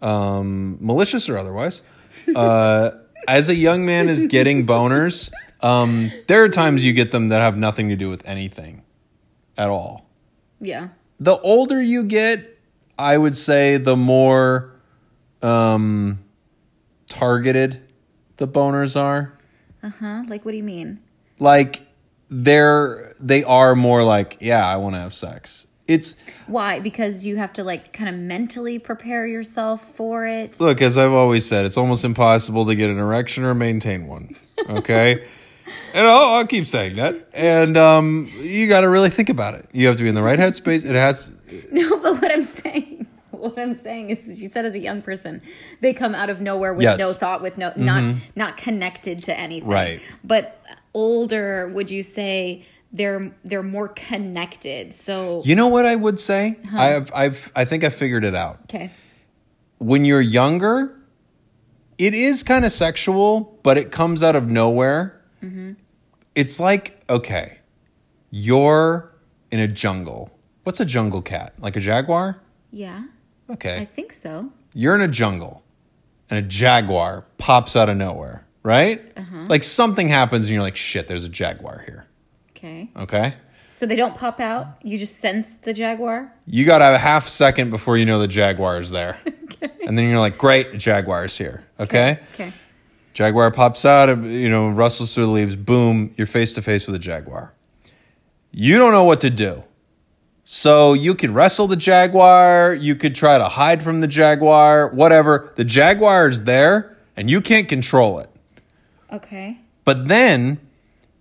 um, 0.00 0.78
malicious 0.80 1.28
or 1.28 1.36
otherwise, 1.36 1.82
uh, 2.34 2.90
as 3.28 3.48
a 3.48 3.54
young 3.54 3.84
man 3.86 4.08
is 4.08 4.26
getting 4.26 4.66
boners, 4.66 5.30
Um, 5.60 6.12
there 6.26 6.42
are 6.44 6.48
times 6.50 6.84
you 6.84 6.92
get 6.92 7.10
them 7.10 7.28
that 7.28 7.40
have 7.40 7.56
nothing 7.56 7.88
to 7.88 7.96
do 7.96 8.10
with 8.10 8.26
anything 8.28 8.82
at 9.56 9.70
all. 9.70 10.10
Yeah. 10.60 10.88
The 11.18 11.38
older 11.40 11.80
you 11.80 12.04
get, 12.04 12.58
I 12.98 13.16
would 13.16 13.34
say 13.34 13.78
the 13.78 13.96
more 13.96 14.74
um, 15.40 16.18
targeted 17.08 17.80
the 18.36 18.46
boners 18.46 19.00
are. 19.00 19.38
Uh 19.82 19.88
huh? 19.88 20.24
Like, 20.28 20.44
what 20.44 20.50
do 20.50 20.58
you 20.58 20.64
mean? 20.64 21.00
Like 21.38 21.82
they're 22.28 23.14
they 23.18 23.42
are 23.44 23.74
more 23.74 24.04
like, 24.04 24.36
yeah, 24.40 24.66
I 24.66 24.76
want 24.76 24.96
to 24.96 25.00
have 25.00 25.14
sex. 25.14 25.66
It's 25.86 26.16
Why? 26.46 26.80
Because 26.80 27.26
you 27.26 27.36
have 27.36 27.52
to 27.54 27.64
like 27.64 27.92
kind 27.92 28.08
of 28.08 28.14
mentally 28.14 28.78
prepare 28.78 29.26
yourself 29.26 29.94
for 29.94 30.26
it. 30.26 30.58
look, 30.60 30.80
as 30.80 30.96
I've 30.96 31.12
always 31.12 31.46
said, 31.46 31.66
it's 31.66 31.76
almost 31.76 32.04
impossible 32.04 32.64
to 32.66 32.74
get 32.74 32.88
an 32.90 32.98
erection 32.98 33.44
or 33.44 33.54
maintain 33.54 34.06
one. 34.06 34.34
Okay. 34.68 35.24
And 35.94 36.06
I'll, 36.06 36.34
I'll 36.34 36.46
keep 36.46 36.66
saying 36.66 36.96
that. 36.96 37.26
And 37.32 37.78
um, 37.78 38.30
you 38.38 38.68
got 38.68 38.82
to 38.82 38.88
really 38.90 39.08
think 39.08 39.30
about 39.30 39.54
it. 39.54 39.66
You 39.72 39.86
have 39.86 39.96
to 39.96 40.02
be 40.02 40.10
in 40.10 40.14
the 40.14 40.22
right 40.22 40.38
headspace. 40.38 40.84
It 40.84 40.94
has. 40.94 41.32
No, 41.72 41.98
but 42.00 42.20
what 42.20 42.30
I'm 42.30 42.42
saying, 42.42 43.06
what 43.30 43.58
I'm 43.58 43.72
saying 43.72 44.10
is, 44.10 44.42
you 44.42 44.48
said 44.48 44.66
as 44.66 44.74
a 44.74 44.78
young 44.78 45.00
person, 45.00 45.40
they 45.80 45.94
come 45.94 46.14
out 46.14 46.28
of 46.28 46.42
nowhere 46.42 46.74
with 46.74 46.82
Yes. 46.82 46.98
no 46.98 47.14
thought, 47.14 47.40
with 47.40 47.56
no 47.56 47.72
not 47.76 48.16
not 48.36 48.56
connected 48.58 49.18
to 49.20 49.38
anything. 49.38 49.68
Right. 49.70 50.02
But 50.22 50.60
older, 50.92 51.68
would 51.68 51.90
you 51.90 52.02
say 52.02 52.66
they're 52.94 53.32
they're 53.44 53.62
more 53.62 53.88
connected? 53.88 54.94
So 54.94 55.42
You 55.44 55.54
know 55.56 55.66
what 55.66 55.84
I 55.84 55.94
would 55.96 56.18
say? 56.18 56.56
I've, 56.72 57.10
I've, 57.14 57.52
I 57.54 57.66
think 57.66 57.84
I 57.84 57.90
figured 57.90 58.24
it 58.24 58.34
out. 58.34 58.60
okay, 58.64 58.90
when 59.78 60.04
you're 60.06 60.20
younger, 60.22 60.96
it 61.98 62.14
is 62.14 62.42
kind 62.42 62.64
of 62.64 62.72
sexual, 62.72 63.58
but 63.62 63.76
it 63.76 63.90
comes 63.90 64.22
out 64.22 64.34
of 64.36 64.48
nowhere. 64.48 65.20
Mm-hmm. 65.42 65.72
It's 66.34 66.58
like, 66.58 67.02
okay, 67.10 67.58
you're 68.30 69.14
in 69.50 69.60
a 69.60 69.68
jungle. 69.68 70.30
What's 70.64 70.80
a 70.80 70.84
jungle 70.84 71.22
cat? 71.22 71.54
Like 71.58 71.76
a 71.76 71.80
jaguar? 71.80 72.40
yeah, 72.70 73.04
Okay. 73.50 73.78
I 73.78 73.84
think 73.84 74.12
so. 74.12 74.50
you're 74.72 74.94
in 74.94 75.02
a 75.02 75.08
jungle 75.08 75.62
and 76.30 76.38
a 76.38 76.42
jaguar 76.48 77.26
pops 77.36 77.76
out 77.76 77.88
of 77.90 77.96
nowhere, 77.98 78.46
right? 78.62 79.12
Uh-huh. 79.18 79.44
Like 79.48 79.62
something 79.62 80.08
happens 80.08 80.46
and 80.46 80.54
you're 80.54 80.62
like, 80.62 80.74
shit, 80.76 81.06
there's 81.06 81.24
a 81.24 81.28
jaguar 81.28 81.82
here. 81.86 82.03
Okay, 82.64 82.88
Okay. 82.96 83.34
so 83.74 83.84
they 83.84 83.96
don't 83.96 84.16
pop 84.16 84.40
out. 84.40 84.78
You 84.82 84.96
just 84.96 85.18
sense 85.18 85.54
the 85.54 85.74
jaguar. 85.74 86.32
You 86.46 86.64
got 86.64 86.78
to 86.78 86.84
have 86.84 86.94
a 86.94 86.98
half 86.98 87.28
second 87.28 87.68
before 87.70 87.96
you 87.98 88.06
know 88.06 88.18
the 88.20 88.28
jaguar 88.28 88.80
is 88.80 88.90
there. 88.90 89.18
And 89.86 89.98
then 89.98 90.08
you're 90.08 90.18
like, 90.18 90.38
great, 90.38 90.74
a 90.74 90.78
jaguar 90.78 91.26
here. 91.26 91.62
Okay. 91.78 92.18
Okay. 92.34 92.52
Jaguar 93.12 93.50
pops 93.50 93.84
out, 93.84 94.08
you 94.24 94.48
know, 94.48 94.68
rustles 94.70 95.14
through 95.14 95.26
the 95.26 95.30
leaves. 95.30 95.56
Boom, 95.56 96.14
you're 96.16 96.26
face 96.26 96.54
to 96.54 96.62
face 96.62 96.86
with 96.86 96.96
a 96.96 96.98
jaguar. 96.98 97.52
You 98.50 98.78
don't 98.78 98.92
know 98.92 99.04
what 99.04 99.20
to 99.20 99.30
do. 99.30 99.62
So 100.44 100.94
you 100.94 101.14
could 101.14 101.30
wrestle 101.30 101.66
the 101.66 101.76
jaguar, 101.76 102.74
you 102.74 102.94
could 102.94 103.14
try 103.14 103.36
to 103.38 103.44
hide 103.44 103.82
from 103.82 104.00
the 104.00 104.06
jaguar, 104.06 104.88
whatever. 104.88 105.52
The 105.56 105.64
jaguar 105.64 106.28
is 106.28 106.44
there 106.44 106.96
and 107.16 107.30
you 107.30 107.40
can't 107.40 107.68
control 107.68 108.18
it. 108.20 108.30
Okay. 109.12 109.58
But 109.84 110.08
then 110.08 110.60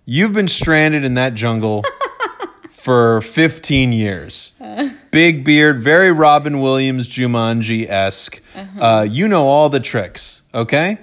you've 0.05 0.33
been 0.33 0.47
stranded 0.47 1.03
in 1.03 1.13
that 1.15 1.33
jungle 1.33 1.83
for 2.69 3.21
15 3.21 3.93
years. 3.93 4.53
Big 5.11 5.43
beard, 5.45 5.81
very 5.81 6.11
Robin 6.11 6.59
Williams 6.59 7.07
Jumanji 7.07 7.87
esque. 7.89 8.41
uh 8.79 9.05
you 9.09 9.27
know 9.27 9.47
all 9.47 9.69
the 9.69 9.79
tricks, 9.79 10.43
okay? 10.53 10.97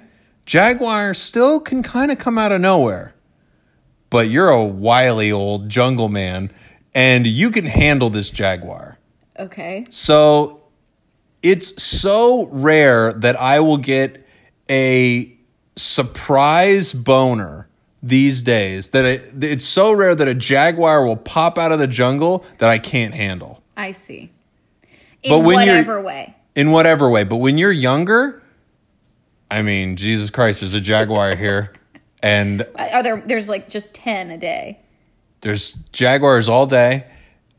Jaguar 0.45 1.13
still 1.13 1.59
can 1.59 1.81
kind 1.83 2.11
of 2.11 2.17
come 2.17 2.37
out 2.37 2.51
of 2.51 2.59
nowhere, 2.61 3.13
but 4.09 4.29
you're 4.29 4.49
a 4.49 4.65
wily 4.65 5.31
old 5.31 5.69
jungle 5.69 6.09
man 6.09 6.51
and 6.93 7.25
you 7.25 7.51
can 7.51 7.65
handle 7.65 8.09
this 8.09 8.29
jaguar. 8.29 8.99
Okay. 9.39 9.85
So 9.89 10.61
it's 11.41 11.81
so 11.81 12.47
rare 12.47 13.13
that 13.13 13.39
I 13.39 13.59
will 13.61 13.77
get 13.77 14.27
a 14.69 15.35
surprise 15.75 16.93
boner 16.93 17.67
these 18.03 18.41
days 18.43 18.89
that 18.89 19.05
it, 19.05 19.31
it's 19.43 19.65
so 19.65 19.91
rare 19.91 20.15
that 20.15 20.27
a 20.27 20.33
jaguar 20.33 21.05
will 21.05 21.15
pop 21.17 21.57
out 21.57 21.71
of 21.71 21.79
the 21.79 21.87
jungle 21.87 22.43
that 22.57 22.67
I 22.69 22.77
can't 22.79 23.13
handle 23.13 23.61
I 23.77 23.91
see. 23.91 24.31
But 25.23 25.37
In 25.39 25.43
when 25.45 25.65
you're- 25.67 25.77
whatever 25.77 26.01
way. 26.01 26.35
in 26.55 26.71
whatever 26.71 27.09
way. 27.09 27.23
But 27.23 27.37
when 27.37 27.57
you're 27.57 27.71
younger, 27.71 28.41
I 29.49 29.61
mean, 29.61 29.95
Jesus 29.97 30.29
Christ, 30.29 30.61
there's 30.61 30.73
a 30.73 30.81
jaguar 30.81 31.35
here, 31.45 31.73
and 32.23 32.65
Are 32.75 33.03
there? 33.03 33.21
There's 33.25 33.49
like 33.49 33.69
just 33.69 33.93
ten 33.93 34.31
a 34.31 34.37
day. 34.37 34.79
there's 35.41 35.73
jaguars 35.91 36.49
all 36.49 36.65
day. 36.65 37.05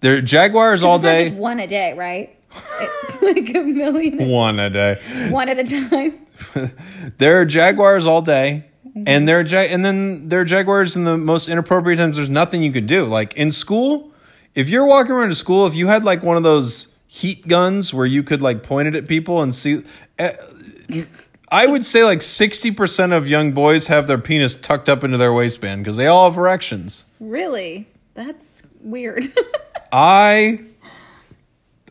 There 0.00 0.20
jaguars 0.20 0.82
all 0.82 0.98
day, 0.98 1.28
just 1.28 1.36
one 1.36 1.60
a 1.60 1.66
day, 1.68 1.92
right? 1.96 2.36
It's 2.80 3.22
like 3.22 3.54
a 3.54 3.62
million, 3.62 4.28
one 4.28 4.58
a 4.58 4.68
day. 4.70 5.28
one 5.30 5.48
at 5.48 5.58
a 5.58 5.64
time. 5.64 6.18
There 7.18 7.40
are 7.40 7.44
jaguars 7.44 8.06
all 8.06 8.22
day, 8.22 8.64
and 8.94 9.26
there 9.28 9.40
are 9.40 9.44
ja- 9.44 9.60
and 9.60 9.84
then 9.84 10.28
there 10.28 10.40
are 10.40 10.44
jaguars 10.44 10.96
in 10.96 11.04
the 11.04 11.16
most 11.16 11.48
inappropriate 11.48 11.98
times. 11.98 12.16
There's 12.16 12.28
nothing 12.30 12.62
you 12.62 12.72
could 12.72 12.86
do. 12.86 13.04
Like 13.06 13.34
in 13.34 13.50
school, 13.50 14.12
if 14.54 14.68
you're 14.68 14.86
walking 14.86 15.12
around 15.12 15.30
to 15.30 15.34
school, 15.34 15.66
if 15.66 15.74
you 15.74 15.86
had 15.88 16.04
like 16.04 16.22
one 16.22 16.36
of 16.36 16.42
those 16.42 16.88
heat 17.06 17.48
guns 17.48 17.92
where 17.94 18.06
you 18.06 18.22
could 18.22 18.42
like 18.42 18.62
point 18.62 18.88
it 18.88 18.94
at 18.94 19.06
people 19.06 19.42
and 19.42 19.54
see, 19.54 19.82
eh, 20.18 20.32
I 21.50 21.66
would 21.66 21.84
say 21.84 22.04
like 22.04 22.22
sixty 22.22 22.70
percent 22.70 23.12
of 23.12 23.28
young 23.28 23.52
boys 23.52 23.86
have 23.86 24.06
their 24.06 24.18
penis 24.18 24.54
tucked 24.54 24.88
up 24.88 25.04
into 25.04 25.16
their 25.16 25.32
waistband 25.32 25.84
because 25.84 25.96
they 25.96 26.06
all 26.06 26.30
have 26.30 26.38
erections. 26.38 27.06
Really? 27.20 27.88
That's 28.14 28.62
weird. 28.80 29.32
I. 29.92 30.64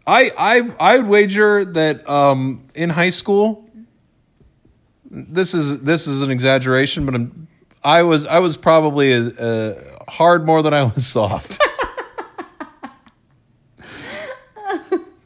I 0.08 0.32
I 0.36 0.72
I 0.80 0.98
would 0.98 1.08
wager 1.08 1.64
that 1.64 2.10
um, 2.10 2.64
in 2.74 2.90
high 2.90 3.12
school, 3.12 3.70
this 5.14 5.54
is 5.54 5.82
this 5.82 6.08
is 6.08 6.22
an 6.22 6.32
exaggeration, 6.32 7.06
but 7.06 7.16
I'm, 7.16 7.48
I 7.84 8.04
was 8.04 8.26
I 8.26 8.40
was 8.40 8.56
probably 8.58 9.12
a, 9.12 9.32
a 9.38 9.76
hard 10.12 10.46
more 10.46 10.62
than 10.64 10.74
I 10.74 10.84
was 10.84 11.06
soft. 11.06 11.60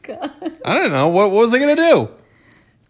God. 0.02 0.30
I 0.64 0.74
don't 0.74 0.90
know 0.92 1.08
what, 1.08 1.30
what 1.30 1.40
was 1.42 1.54
I 1.54 1.58
gonna 1.58 1.76
do. 1.76 2.08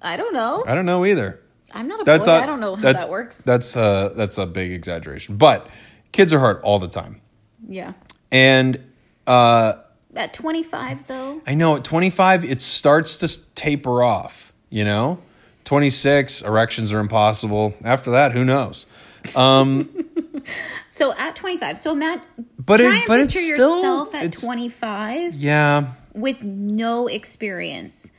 I 0.01 0.17
don't 0.17 0.33
know. 0.33 0.65
I 0.67 0.75
don't 0.75 0.87
know 0.87 1.05
either. 1.05 1.41
I'm 1.73 1.89
not 1.89 2.01
a 2.01 2.05
That's 2.05 2.27
boy. 2.27 2.33
I 2.33 2.43
I 2.43 2.47
don't 2.47 2.61
know 2.61 2.77
how 2.77 2.93
that 2.93 3.11
works. 3.11 3.39
That's 3.39 3.77
uh 3.77 4.13
that's 4.17 4.39
a 4.39 4.47
big 4.47 4.73
exaggeration, 4.73 5.37
but 5.37 5.69
kids 6.13 6.33
are 6.33 6.39
hard 6.39 6.61
all 6.63 6.79
the 6.79 6.89
time, 6.89 7.21
Yeah. 7.69 7.93
and 8.33 8.83
uh, 9.27 9.75
At 10.15 10.33
25, 10.33 11.09
though. 11.09 11.43
I 11.47 11.55
know 11.55 11.77
at 11.77 11.85
25 11.85 12.45
it 12.45 12.61
starts 12.61 13.19
to 13.19 13.55
taper 13.55 14.03
off, 14.05 14.53
you 14.71 14.85
know? 14.85 15.19
26 15.67 16.43
erections 16.43 16.93
are 16.93 16.99
impossible. 17.01 17.75
After 17.85 18.11
that, 18.13 18.33
who 18.33 18.45
knows? 18.45 18.87
Um, 19.35 19.89
So 20.89 21.13
at 21.19 21.37
25, 21.37 21.79
so 21.79 21.95
Matt, 21.95 22.25
But 22.59 22.79
try 22.79 22.87
it- 22.87 22.91
and 23.01 23.07
but 23.07 23.21
picture 23.21 23.39
it's 23.39 23.53
still- 23.53 23.77
yourself 23.79 24.15
at 24.15 24.25
it's- 24.25 24.41
25 24.43 25.35
Yeah, 25.35 25.89
with 26.15 26.43
no 26.43 27.07
experience. 27.07 28.13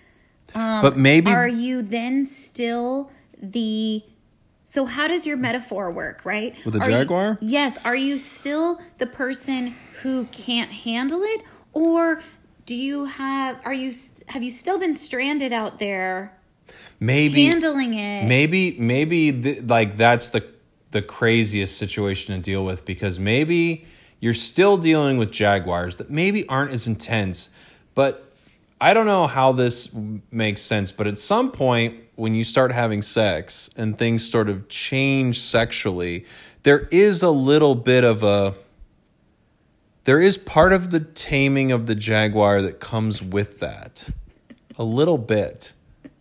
Um, 0.54 0.82
but 0.84 0.96
maybe 0.96 1.32
Are 1.32 1.48
you 1.48 1.82
then 1.82 2.26
still 2.26 3.10
the 3.42 4.04
so 4.66 4.86
how 4.86 5.08
does 5.08 5.26
your 5.26 5.38
metaphor 5.38 5.90
work, 5.90 6.22
right? 6.26 6.54
With 6.66 6.76
a 6.76 6.80
Are 6.82 6.90
you- 6.90 6.98
jaguar? 6.98 7.38
yes. 7.42 7.80
Are 7.86 7.96
you 7.96 8.18
still 8.20 8.80
the 9.00 9.08
person 9.08 9.74
who 10.04 10.26
can't 10.26 10.70
handle 10.72 11.22
it, 11.24 11.42
or 11.74 12.22
do 12.68 12.76
you 12.76 13.06
have? 13.06 13.58
Are 13.66 13.74
you 13.74 13.92
have 14.28 14.44
you 14.44 14.52
still 14.52 14.78
been 14.78 14.94
stranded 14.94 15.52
out 15.54 15.80
there 15.80 16.37
maybe 17.00 17.46
handling 17.46 17.94
it? 17.94 18.28
maybe 18.28 18.78
maybe 18.80 19.32
th- 19.32 19.64
like 19.64 19.98
that's 19.98 20.32
the 20.32 20.46
the 20.92 21.02
craziest 21.02 21.78
situation 21.78 22.36
to 22.36 22.42
deal 22.42 22.64
with 22.66 22.86
because 22.86 23.20
maybe 23.20 23.86
you're 24.20 24.34
still 24.34 24.78
dealing 24.78 25.18
with 25.18 25.32
jaguars 25.32 25.98
that 25.98 26.10
maybe 26.10 26.48
aren't 26.48 26.72
as 26.72 26.88
intense, 26.88 27.50
but 27.94 28.34
I 28.80 28.94
don't 28.94 29.06
know 29.06 29.28
how 29.28 29.52
this 29.52 29.92
makes 30.32 30.62
sense, 30.62 30.92
but 30.92 31.08
at 31.08 31.18
some 31.18 31.52
point 31.52 32.00
when 32.16 32.34
you 32.34 32.44
start 32.44 32.72
having 32.72 33.02
sex 33.02 33.70
and 33.78 33.98
things 33.98 34.30
sort 34.30 34.50
of 34.50 34.68
change 34.70 35.40
sexually, 35.40 36.26
there 36.64 36.88
is 36.92 37.22
a 37.22 37.30
little 37.30 37.76
bit 37.76 38.04
of 38.04 38.24
a 38.24 38.56
there 40.06 40.22
is 40.22 40.38
part 40.38 40.72
of 40.72 40.90
the 40.90 41.02
taming 41.02 41.72
of 41.72 41.86
the 41.86 41.94
jaguar 41.94 42.62
that 42.62 42.80
comes 42.80 43.22
with 43.22 43.60
that. 43.60 44.10
A 44.78 44.84
little 44.84 45.18
bit. 45.18 45.74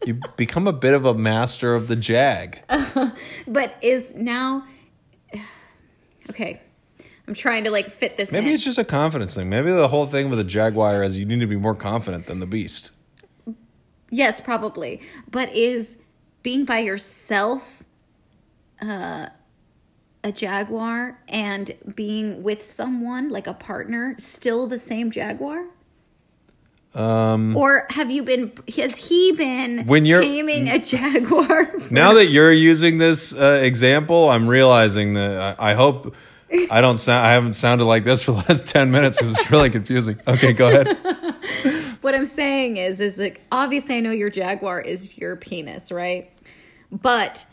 You 0.05 0.21
become 0.37 0.67
a 0.67 0.73
bit 0.73 0.95
of 0.95 1.05
a 1.07 1.15
master 1.15 1.75
of 1.75 1.89
the 1.89 1.97
jag. 1.97 2.59
But 3.47 3.75
is 3.83 4.15
now 4.15 4.65
okay. 6.31 6.61
I'm 7.29 7.35
trying 7.35 7.65
to 7.65 7.71
like 7.71 7.91
fit 7.91 8.17
this 8.17 8.31
Maybe 8.31 8.47
in. 8.49 8.53
it's 8.53 8.63
just 8.65 8.79
a 8.79 8.85
confidence 8.85 9.35
thing. 9.35 9.49
Maybe 9.49 9.73
the 9.73 9.89
whole 9.89 10.07
thing 10.07 10.31
with 10.31 10.39
a 10.39 10.45
jaguar 10.45 11.03
is 11.03 11.19
you 11.19 11.25
need 11.25 11.41
to 11.41 11.47
be 11.47 11.57
more 11.57 11.75
confident 11.75 12.27
than 12.27 12.39
the 12.39 12.47
beast. 12.47 12.93
Yes, 14.11 14.41
probably. 14.41 15.01
But 15.29 15.55
is 15.55 15.99
being 16.43 16.65
by 16.65 16.79
yourself 16.79 17.83
uh, 18.81 19.29
a 20.23 20.33
jaguar 20.33 21.21
and 21.29 21.75
being 21.97 22.45
with 22.45 22.63
someone 22.65 23.29
like 23.31 23.49
a 23.49 23.55
partner 23.55 24.15
still 24.19 24.69
the 24.69 24.79
same 24.79 25.11
jaguar? 25.11 25.67
Um, 26.97 27.55
or 27.57 27.87
have 27.91 28.11
you 28.11 28.23
been? 28.23 28.53
Has 28.77 28.97
he 28.97 29.33
been 29.33 29.87
When 29.87 30.07
you're- 30.07 30.25
taming 30.25 30.69
a 30.69 30.79
jaguar? 30.79 31.67
for- 31.81 31.93
Now 31.93 32.15
that 32.15 32.27
you're 32.27 32.53
using 32.53 32.97
this 32.99 33.35
uh, 33.37 33.61
example, 33.63 34.31
I'm 34.31 34.49
realizing 34.49 35.13
that 35.15 35.57
I, 35.61 35.73
I 35.73 35.75
hope 35.75 36.15
I 36.71 36.81
don't 36.81 36.97
sound 36.97 37.27
I 37.27 37.33
haven't 37.33 37.53
sounded 37.53 37.85
like 37.85 38.05
this 38.05 38.23
for 38.23 38.33
the 38.33 38.39
last 38.39 38.67
10 38.73 38.91
minutes 38.91 39.19
because 39.19 39.39
it's 39.39 39.51
really 39.51 39.69
confusing. 39.69 40.19
Okay, 40.27 40.55
go 40.55 40.69
ahead. 40.69 40.97
what 42.01 42.15
I'm 42.15 42.25
saying 42.25 42.79
is, 42.79 42.99
is 43.01 43.19
like 43.19 43.43
obviously 43.53 43.97
I 43.97 44.01
know 44.01 44.13
your 44.13 44.31
jaguar 44.31 44.81
is 44.81 45.19
your 45.19 45.37
penis, 45.37 45.93
right? 45.93 46.31
But 46.91 47.45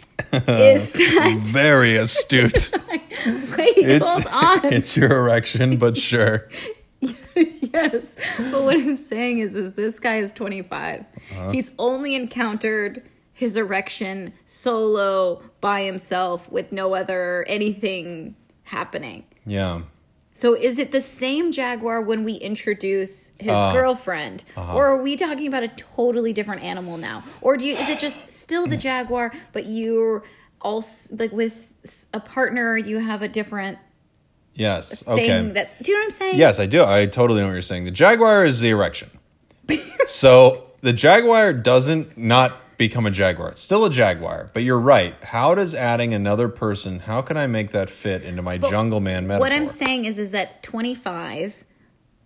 is 0.48 0.92
that 0.94 1.40
Very 1.42 1.98
astute. 1.98 2.72
wait? 2.78 3.78
It's 3.78 4.10
hold 4.10 4.26
on. 4.64 4.72
it's 4.72 4.96
your 4.96 5.12
erection, 5.18 5.78
but 5.78 5.98
sure. 5.98 6.48
yes, 7.36 8.16
but 8.52 8.64
what 8.64 8.76
I'm 8.76 8.98
saying 8.98 9.40
is, 9.40 9.56
is 9.56 9.74
this 9.74 10.00
guy 10.00 10.18
is 10.18 10.32
25. 10.32 11.00
Uh-huh. 11.02 11.50
He's 11.52 11.72
only 11.78 12.16
encountered 12.16 13.04
his 13.32 13.58
erection 13.58 14.34
solo 14.46 15.42
by 15.60 15.84
himself 15.84 16.52
with 16.52 16.72
no 16.72 16.94
other 16.94 17.46
anything 17.48 18.36
happening. 18.64 19.26
Yeah. 19.46 19.82
So 20.36 20.56
is 20.56 20.80
it 20.80 20.92
the 20.92 21.02
same 21.02 21.52
jaguar 21.52 22.02
when 22.02 22.24
we 22.24 22.34
introduce 22.34 23.32
his 23.40 23.52
Uh, 23.52 23.72
girlfriend, 23.74 24.44
uh-huh. 24.58 24.76
or 24.76 24.88
are 24.88 25.02
we 25.02 25.16
talking 25.16 25.48
about 25.48 25.62
a 25.64 25.68
totally 25.68 26.34
different 26.34 26.64
animal 26.64 26.98
now? 26.98 27.24
Or 27.42 27.56
do 27.56 27.66
you? 27.68 27.76
Is 27.76 27.88
it 27.90 28.00
just 28.00 28.32
still 28.32 28.66
the 28.66 28.78
jaguar, 28.78 29.32
but 29.52 29.66
you're 29.68 30.24
also 30.62 31.16
like 31.16 31.32
with 31.32 31.72
a 32.14 32.20
partner? 32.20 32.78
You 32.78 32.98
have 33.00 33.22
a 33.22 33.28
different 33.28 33.78
Yes. 34.56 35.06
Okay. 35.08 35.50
that's. 35.50 35.74
Do 35.82 35.92
you 35.92 35.98
know 35.98 36.02
what 36.02 36.06
I'm 36.06 36.12
saying? 36.12 36.38
Yes, 36.38 36.60
I 36.60 36.66
do. 36.66 36.84
I 36.84 37.06
totally 37.06 37.42
know 37.42 37.48
what 37.48 37.54
you're 37.54 37.62
saying. 37.62 37.86
The 37.86 37.92
Jaguar 37.92 38.46
is 38.46 38.60
the 38.60 38.70
erection. 38.70 39.10
so 40.06 40.70
the 40.82 40.94
Jaguar 40.94 41.54
doesn't 41.54 42.18
not 42.18 42.60
become 42.78 43.06
a 43.06 43.12
Jaguar. 43.12 43.50
It's 43.50 43.62
still 43.62 43.86
a 43.86 43.90
Jaguar. 43.90 44.50
But 44.54 44.64
you're 44.64 44.80
right. 44.80 45.16
How 45.24 45.56
does 45.56 45.74
adding 45.74 46.14
another 46.14 46.50
person, 46.50 47.00
how 47.00 47.22
can 47.22 47.38
I 47.38 47.48
make 47.48 47.72
that 47.72 47.90
fit 47.90 48.24
into 48.24 48.42
my 48.42 48.58
Jungle 48.58 49.00
Man 49.00 49.28
metaphor? 49.28 49.46
What 49.48 49.52
I'm 49.52 49.68
saying 49.68 50.06
is, 50.06 50.20
is 50.20 50.32
that 50.32 50.64
25. 50.64 51.64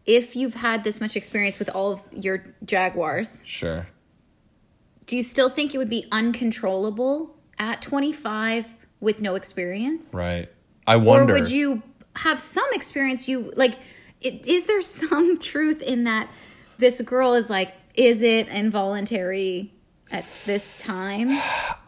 If 0.05 0.35
you've 0.35 0.55
had 0.55 0.83
this 0.83 1.01
much 1.01 1.15
experience 1.15 1.59
with 1.59 1.69
all 1.69 1.91
of 1.93 2.01
your 2.11 2.55
jaguars, 2.63 3.41
Sure. 3.45 3.87
do 5.05 5.17
you 5.17 5.23
still 5.23 5.49
think 5.49 5.75
it 5.75 5.77
would 5.77 5.89
be 5.89 6.05
uncontrollable 6.11 7.35
at 7.59 7.81
25 7.81 8.73
with 9.01 9.19
no 9.19 9.35
experience? 9.35 10.13
Right. 10.13 10.49
I 10.85 10.95
wonder. 10.95 11.35
Or 11.35 11.39
would 11.39 11.51
you 11.51 11.83
have 12.17 12.39
some 12.39 12.67
experience? 12.73 13.27
You 13.27 13.51
like, 13.56 13.75
it, 14.21 14.45
is 14.45 14.65
there 14.65 14.82
some 14.82 15.38
truth 15.51 15.82
in 15.82 16.03
that? 16.06 16.30
This 16.77 17.01
girl 17.01 17.34
is 17.34 17.49
like, 17.49 17.73
is 17.95 18.21
it 18.21 18.47
involuntary 18.49 19.73
at 20.12 20.23
this 20.45 20.77
time? 20.77 21.30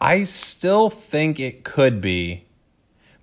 I 0.00 0.24
still 0.24 0.90
think 0.90 1.38
it 1.38 1.62
could 1.64 2.00
be. 2.00 2.44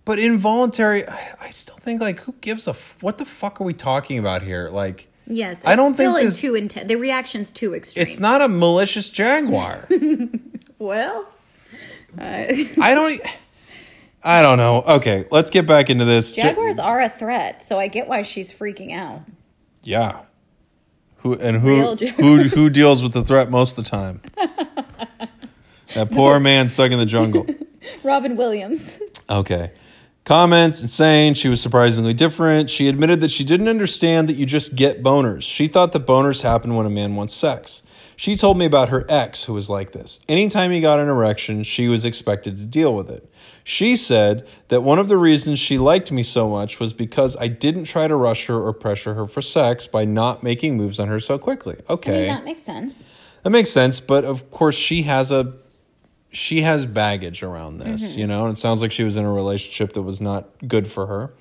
But 0.06 0.20
involuntary, 0.20 1.06
I 1.08 1.34
I 1.42 1.50
still 1.50 1.76
think 1.78 2.00
like 2.00 2.22
who 2.22 2.34
gives 2.40 2.66
a 2.68 2.70
f- 2.72 2.96
what 3.02 3.18
the 3.18 3.26
fuck 3.26 3.60
are 3.60 3.66
we 3.66 3.74
talking 3.74 4.18
about 4.18 4.42
here? 4.42 4.70
Like 4.72 5.10
Yes, 5.30 5.66
I 5.66 5.76
don't 5.76 5.94
still 5.96 6.14
think 6.14 6.22
in 6.24 6.28
this- 6.28 6.40
too 6.40 6.56
intense. 6.56 6.88
The 6.88 6.96
reaction's 6.96 7.52
too 7.52 7.74
extreme. 7.76 8.06
it's 8.06 8.18
not 8.18 8.42
a 8.42 8.48
malicious 8.48 9.10
jaguar. 9.10 9.86
well. 10.80 11.28
I 12.18 12.94
don't 12.96 13.22
I 14.24 14.42
don't 14.42 14.58
know. 14.58 14.82
Okay, 14.82 15.26
let's 15.32 15.50
get 15.50 15.66
back 15.66 15.90
into 15.90 16.06
this. 16.06 16.36
Ja- 16.36 16.44
Jaguars 16.44 16.80
are 16.80 17.00
a 17.00 17.10
threat, 17.10 17.64
so 17.64 17.80
I 17.80 17.88
get 17.88 18.08
why 18.08 18.24
she's 18.24 18.52
freaking 18.52 18.94
out. 18.94 19.22
Yeah. 19.84 20.24
Who 21.18 21.34
and 21.34 21.58
who 21.58 21.96
who 21.96 22.44
who 22.44 22.70
deals 22.70 23.02
with 23.02 23.14
the 23.14 23.24
threat 23.24 23.50
most 23.50 23.78
of 23.78 23.84
the 23.84 23.90
time? 23.90 24.22
that 25.96 26.12
poor 26.12 26.40
man 26.40 26.70
stuck 26.70 26.92
in 26.92 27.00
the 27.00 27.06
jungle. 27.06 27.46
Robin 28.04 28.36
Williams. 28.36 29.00
Okay. 29.30 29.72
Comments 30.26 30.92
saying 30.92 31.36
she 31.36 31.48
was 31.48 31.62
surprisingly 31.62 32.14
different. 32.14 32.70
She 32.70 32.90
admitted 32.90 33.22
that 33.22 33.32
she 33.32 33.46
didn't 33.46 33.70
understand 33.70 34.28
that 34.28 34.34
you 34.34 34.46
just 34.46 34.76
get 34.76 35.02
boners. 35.02 35.44
She 35.44 35.70
thought 35.70 35.94
that 35.94 36.06
boners 36.06 36.42
happen 36.42 36.76
when 36.76 36.86
a 36.86 36.90
man 36.90 37.16
wants 37.16 37.34
sex. 37.34 37.82
She 38.18 38.36
told 38.36 38.58
me 38.58 38.66
about 38.66 38.90
her 38.90 39.06
ex 39.08 39.46
who 39.46 39.54
was 39.54 39.70
like 39.70 39.94
this. 39.94 40.20
Anytime 40.28 40.72
he 40.72 40.82
got 40.82 41.00
an 41.00 41.08
erection, 41.08 41.64
she 41.64 41.88
was 41.88 42.04
expected 42.04 42.58
to 42.58 42.66
deal 42.66 42.94
with 42.94 43.10
it. 43.10 43.32
She 43.70 43.98
said 43.98 44.48
that 44.70 44.82
one 44.82 44.98
of 44.98 45.10
the 45.10 45.18
reasons 45.18 45.60
she 45.60 45.78
liked 45.78 46.10
me 46.10 46.24
so 46.24 46.48
much 46.50 46.80
was 46.80 46.94
because 46.94 47.36
I 47.36 47.50
didn't 47.50 47.84
try 47.84 48.08
to 48.08 48.16
rush 48.16 48.46
her 48.46 48.56
or 48.66 48.72
pressure 48.72 49.14
her 49.16 49.28
for 49.28 49.42
sex 49.42 49.88
by 49.88 50.06
not 50.06 50.42
making 50.42 50.78
moves 50.78 51.02
on 51.02 51.10
her 51.10 51.20
so 51.20 51.38
quickly. 51.38 51.76
I 51.90 51.94
Okay. 51.94 52.12
mean, 52.20 52.28
that 52.30 52.46
makes 52.46 52.62
sense. 52.62 53.06
That 53.44 53.50
makes 53.50 53.70
sense, 53.70 54.00
but 54.00 54.24
of 54.24 54.50
course 54.52 54.76
she 54.76 55.02
has 55.04 55.32
a 55.32 55.54
she 56.30 56.62
has 56.62 56.86
baggage 56.86 57.44
around 57.44 57.80
this, 57.80 58.12
Mm-hmm. 58.12 58.20
you 58.22 58.28
know, 58.28 58.46
and 58.46 58.54
it 58.54 58.58
sounds 58.58 58.82
like 58.82 58.94
she 58.94 59.04
was 59.04 59.18
in 59.18 59.26
a 59.26 59.32
relationship 59.34 59.92
that 59.94 60.02
was 60.02 60.22
not 60.22 60.48
good 60.66 60.88
for 60.88 61.08
her. 61.08 61.34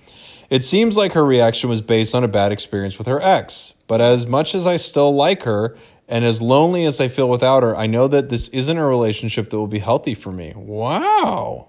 It 0.50 0.64
seems 0.64 0.96
like 0.96 1.12
her 1.12 1.24
reaction 1.24 1.70
was 1.70 1.80
based 1.80 2.12
on 2.12 2.24
a 2.24 2.28
bad 2.28 2.50
experience 2.50 2.98
with 2.98 3.06
her 3.06 3.20
ex, 3.22 3.72
but 3.86 4.00
as 4.00 4.26
much 4.26 4.56
as 4.56 4.66
I 4.66 4.78
still 4.78 5.14
like 5.14 5.44
her 5.44 5.76
and 6.08 6.24
as 6.24 6.42
lonely 6.42 6.86
as 6.86 7.00
I 7.00 7.06
feel 7.06 7.28
without 7.28 7.62
her, 7.62 7.76
I 7.76 7.86
know 7.86 8.08
that 8.08 8.30
this 8.30 8.48
isn't 8.48 8.76
a 8.76 8.84
relationship 8.84 9.50
that 9.50 9.56
will 9.58 9.68
be 9.68 9.78
healthy 9.78 10.14
for 10.14 10.32
me. 10.32 10.52
Wow. 10.56 11.68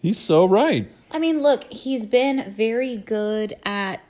He's 0.00 0.18
so 0.18 0.46
right. 0.46 0.90
I 1.10 1.18
mean, 1.18 1.40
look, 1.42 1.64
he's 1.72 2.06
been 2.06 2.52
very 2.52 2.96
good 2.96 3.56
at 3.64 4.00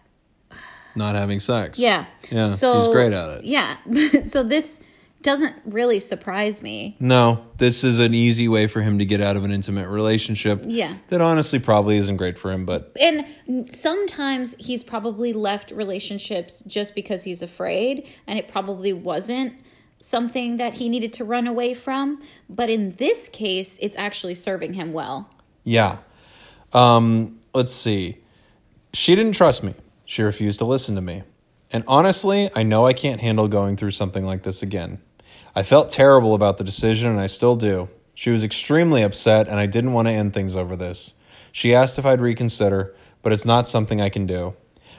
Not 0.94 1.14
having 1.14 1.40
sex. 1.40 1.79
yeah. 1.79 2.07
Yeah, 2.31 2.55
so, 2.55 2.74
he's 2.81 2.92
great 2.92 3.12
at 3.12 3.38
it. 3.38 3.44
Yeah. 3.44 3.77
so 4.24 4.42
this 4.42 4.81
doesn't 5.22 5.55
really 5.64 5.98
surprise 5.98 6.62
me. 6.62 6.96
No, 7.01 7.44
this 7.57 7.83
is 7.85 7.98
an 7.98 8.14
easy 8.14 8.48
way 8.48 8.66
for 8.66 8.81
him 8.81 8.98
to 8.98 9.05
get 9.05 9.20
out 9.20 9.37
of 9.37 9.44
an 9.44 9.51
intimate 9.53 9.88
relationship. 9.88 10.62
Yeah. 10.64 10.96
That 11.09 11.20
honestly 11.20 11.59
probably 11.59 11.96
isn't 11.96 12.16
great 12.16 12.38
for 12.38 12.53
him, 12.53 12.64
but 12.64 12.96
And 13.01 13.27
sometimes 13.72 14.55
he's 14.59 14.85
probably 14.85 15.33
left 15.33 15.70
relationships 15.72 16.62
just 16.66 16.94
because 16.94 17.24
he's 17.24 17.42
afraid, 17.42 18.07
and 18.27 18.38
it 18.38 18.48
probably 18.48 18.92
wasn't 18.92 19.55
something 20.01 20.59
that 20.59 20.74
he 20.74 20.88
needed 20.88 21.12
to 21.14 21.24
run 21.24 21.46
away 21.46 21.74
from. 21.74 22.22
But 22.48 22.70
in 22.70 22.92
this 22.92 23.29
case, 23.29 23.79
it's 23.83 23.96
actually 23.96 24.35
serving 24.35 24.74
him 24.74 24.92
well. 24.92 25.29
Yeah. 25.68 25.98
Um, 26.72 27.40
let's 27.52 27.72
see. 27.74 28.18
She 28.94 29.14
didn't 29.14 29.35
trust 29.35 29.62
me. 29.62 29.74
She 30.07 30.22
refused 30.22 30.61
to 30.61 30.64
listen 30.64 30.94
to 30.94 31.02
me. 31.02 31.24
And 31.70 31.85
honestly, 31.87 32.48
I 32.57 32.62
know 32.62 32.87
I 32.87 32.94
can't 32.94 33.20
handle 33.20 33.48
going 33.48 33.76
through 33.76 33.90
something 33.90 34.24
like 34.24 34.44
this 34.44 34.62
again. 34.62 34.98
I 35.54 35.62
felt 35.62 35.90
terrible 35.90 36.35
about 36.35 36.57
the 36.57 36.64
decision, 36.64 37.11
and 37.11 37.20
I 37.20 37.26
still 37.26 37.54
do. 37.54 37.90
She 38.14 38.31
was 38.31 38.42
extremely 38.42 39.02
upset, 39.02 39.46
and 39.46 39.61
I 39.61 39.66
didn't 39.66 39.92
want 39.92 40.09
to 40.09 40.12
end 40.12 40.33
things 40.33 40.57
over 40.57 40.74
this. 40.74 41.12
She 41.52 41.74
asked 41.74 41.98
if 41.98 42.07
I'd 42.07 42.22
reconsider, 42.22 42.94
but 43.20 43.35
it's 43.35 43.44
not 43.44 43.68
something 43.68 44.00
I 44.00 44.09
can 44.09 44.26
do. 44.26 44.54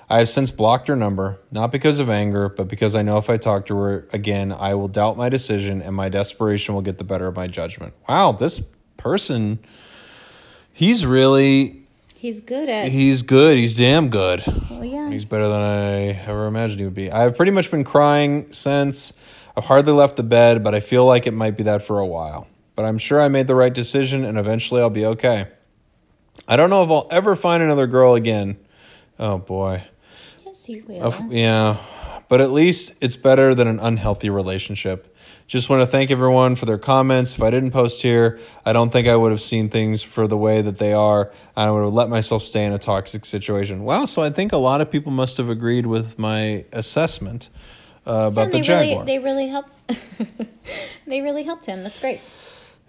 I 0.08 0.20
have 0.20 0.30
since 0.30 0.52
blocked 0.52 0.88
her 0.88 0.96
number, 0.96 1.40
not 1.50 1.72
because 1.72 1.98
of 1.98 2.12
anger, 2.12 2.48
but 2.48 2.68
because 2.68 2.96
I 2.96 3.02
know 3.02 3.18
if 3.18 3.30
I 3.30 3.38
talk 3.38 3.66
to 3.68 3.76
her 3.76 4.08
again, 4.14 4.52
I 4.52 4.76
will 4.76 4.88
doubt 4.88 5.18
my 5.18 5.30
decision 5.30 5.82
and 5.82 5.96
my 5.96 6.10
desperation 6.10 6.76
will 6.76 6.84
get 6.84 7.00
the 7.00 7.04
better 7.04 7.28
of 7.28 7.36
my 7.36 7.48
judgment. 7.48 7.96
Wow, 8.08 8.34
this 8.34 8.62
person, 8.98 9.60
he's 10.80 11.06
really, 11.06 11.84
He's 12.16 12.40
good 12.42 12.70
at. 12.70 12.88
he's 12.90 13.22
good. 13.24 13.58
He's 13.58 13.76
damn 13.78 14.10
good. 14.10 14.44
well, 14.70 14.84
yeah. 14.84 15.10
He's 15.10 15.26
better 15.26 15.48
than 15.48 15.60
I 15.62 16.08
ever 16.26 16.48
imagined 16.48 16.80
he 16.80 16.86
would 16.86 16.94
be. 16.96 17.12
I've 17.12 17.36
pretty 17.36 17.52
much 17.52 17.70
been 17.70 17.84
crying 17.84 18.52
since. 18.54 19.14
I've 19.58 19.66
hardly 19.66 19.92
left 19.94 20.16
the 20.16 20.24
bed, 20.24 20.64
but 20.64 20.74
I 20.74 20.80
feel 20.80 21.06
like 21.06 21.28
it 21.28 21.34
might 21.34 21.58
be 21.58 21.64
that 21.64 21.82
for 21.84 22.00
a 22.00 22.06
while. 22.06 22.48
But 22.76 22.86
I'm 22.86 22.98
sure 22.98 23.22
I 23.22 23.28
made 23.28 23.48
the 23.48 23.56
right 23.56 23.74
decision 23.74 24.24
and 24.24 24.38
eventually 24.38 24.82
I'll 24.82 24.90
be 24.90 25.06
okay. 25.06 25.48
I 26.48 26.56
don't 26.56 26.70
know 26.70 26.84
if 26.84 26.90
I'll 26.90 27.08
ever 27.12 27.36
find 27.36 27.62
another 27.62 27.86
girl 27.88 28.16
again. 28.16 28.58
Oh 29.20 29.38
boy. 29.38 29.84
Yes, 30.46 30.64
he 30.66 30.82
will. 30.82 31.14
Yeah. 31.30 31.78
But 32.30 32.40
at 32.42 32.52
least 32.52 32.94
it's 33.02 33.18
better 33.18 33.54
than 33.54 33.68
an 33.68 33.80
unhealthy 33.80 34.30
relationship. 34.30 35.14
Just 35.50 35.68
want 35.68 35.82
to 35.82 35.88
thank 35.88 36.12
everyone 36.12 36.56
for 36.56 36.68
their 36.68 36.78
comments. 36.78 37.34
If 37.34 37.42
I 37.42 37.50
didn't 37.50 37.72
post 37.72 38.04
here, 38.04 38.40
I 38.64 38.72
don't 38.72 38.92
think 38.92 39.08
I 39.08 39.16
would 39.16 39.32
have 39.32 39.42
seen 39.42 39.68
things 39.68 40.04
for 40.04 40.28
the 40.28 40.38
way 40.38 40.62
that 40.62 40.78
they 40.78 40.94
are. 40.94 41.32
I 41.58 41.72
would 41.72 41.86
have 41.86 41.94
let 41.94 42.08
myself 42.08 42.44
stay 42.44 42.64
in 42.64 42.72
a 42.72 42.78
toxic 42.78 43.26
situation. 43.26 43.84
Wow, 43.84 44.06
so 44.06 44.22
I 44.22 44.30
think 44.30 44.52
a 44.52 44.58
lot 44.58 44.80
of 44.80 44.92
people 44.92 45.12
must 45.12 45.38
have 45.38 45.50
agreed 45.50 45.88
with 45.88 46.20
my 46.20 46.66
assessment 46.72 47.50
uh, 48.06 48.28
about 48.28 48.44
and 48.44 48.54
the 48.54 48.58
they 48.58 48.62
Jaguar. 48.62 49.00
really, 49.00 49.06
they 49.08 49.18
really 49.18 49.48
helped. 49.48 49.74
they 51.08 51.22
really 51.22 51.42
helped 51.42 51.66
him. 51.66 51.82
That's 51.82 51.98
great. 51.98 52.22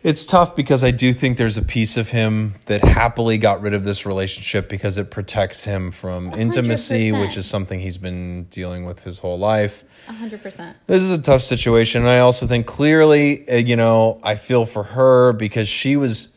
It's 0.02 0.24
tough 0.24 0.56
because 0.56 0.82
I 0.82 0.92
do 0.92 1.12
think 1.12 1.36
there's 1.36 1.58
a 1.58 1.62
piece 1.62 1.98
of 1.98 2.10
him 2.10 2.54
that 2.66 2.82
happily 2.82 3.36
got 3.36 3.60
rid 3.60 3.74
of 3.74 3.84
this 3.84 4.06
relationship 4.06 4.68
because 4.68 4.96
it 4.96 5.10
protects 5.10 5.64
him 5.64 5.90
from 5.90 6.32
intimacy, 6.32 7.10
100%. 7.10 7.20
which 7.20 7.36
is 7.36 7.44
something 7.44 7.80
he's 7.80 7.98
been 7.98 8.44
dealing 8.44 8.86
with 8.86 9.02
his 9.02 9.18
whole 9.18 9.38
life. 9.38 9.84
Hundred 10.06 10.42
percent. 10.42 10.76
This 10.86 11.02
is 11.02 11.10
a 11.10 11.20
tough 11.20 11.42
situation. 11.42 12.00
And 12.00 12.10
I 12.10 12.20
also 12.20 12.46
think 12.46 12.66
clearly, 12.66 13.46
uh, 13.48 13.56
you 13.56 13.76
know, 13.76 14.18
I 14.22 14.36
feel 14.36 14.64
for 14.64 14.84
her 14.84 15.32
because 15.34 15.68
she 15.68 15.96
was. 15.96 16.34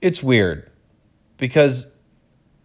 It's 0.00 0.22
weird 0.22 0.70
because 1.36 1.86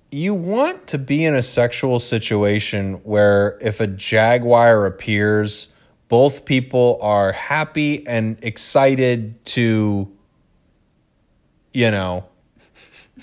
you 0.10 0.34
want 0.34 0.88
to 0.88 0.98
be 0.98 1.26
in 1.26 1.36
a 1.36 1.44
sexual 1.44 2.00
situation 2.00 2.94
where 3.04 3.58
if 3.62 3.82
a 3.82 3.88
jaguar 3.88 4.86
appears, 4.86 5.70
both 6.08 6.46
people 6.46 7.00
are 7.02 7.32
happy 7.32 8.06
and 8.08 8.38
excited 8.42 9.44
to, 9.46 10.12
you 11.74 11.92
know, 11.92 12.26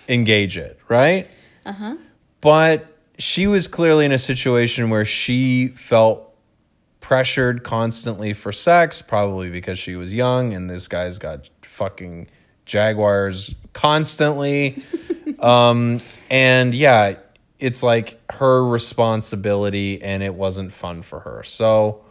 engage 0.08 0.56
it, 0.56 0.78
right? 0.88 1.28
Uh 1.64 1.72
huh. 1.72 1.96
But 2.40 2.86
she 3.18 3.46
was 3.46 3.68
clearly 3.68 4.04
in 4.04 4.12
a 4.12 4.18
situation 4.18 4.90
where 4.90 5.04
she 5.04 5.68
felt 5.68 6.34
pressured 7.00 7.62
constantly 7.62 8.32
for 8.32 8.52
sex, 8.52 9.02
probably 9.02 9.50
because 9.50 9.78
she 9.78 9.96
was 9.96 10.12
young 10.12 10.54
and 10.54 10.68
this 10.68 10.88
guy's 10.88 11.18
got 11.18 11.50
fucking 11.62 12.28
jaguars 12.64 13.54
constantly. 13.72 14.82
um, 15.38 16.00
and 16.30 16.74
yeah, 16.74 17.16
it's 17.58 17.82
like 17.82 18.18
her 18.32 18.64
responsibility 18.64 20.02
and 20.02 20.22
it 20.22 20.34
wasn't 20.34 20.72
fun 20.72 21.02
for 21.02 21.20
her. 21.20 21.42
So, 21.44 22.04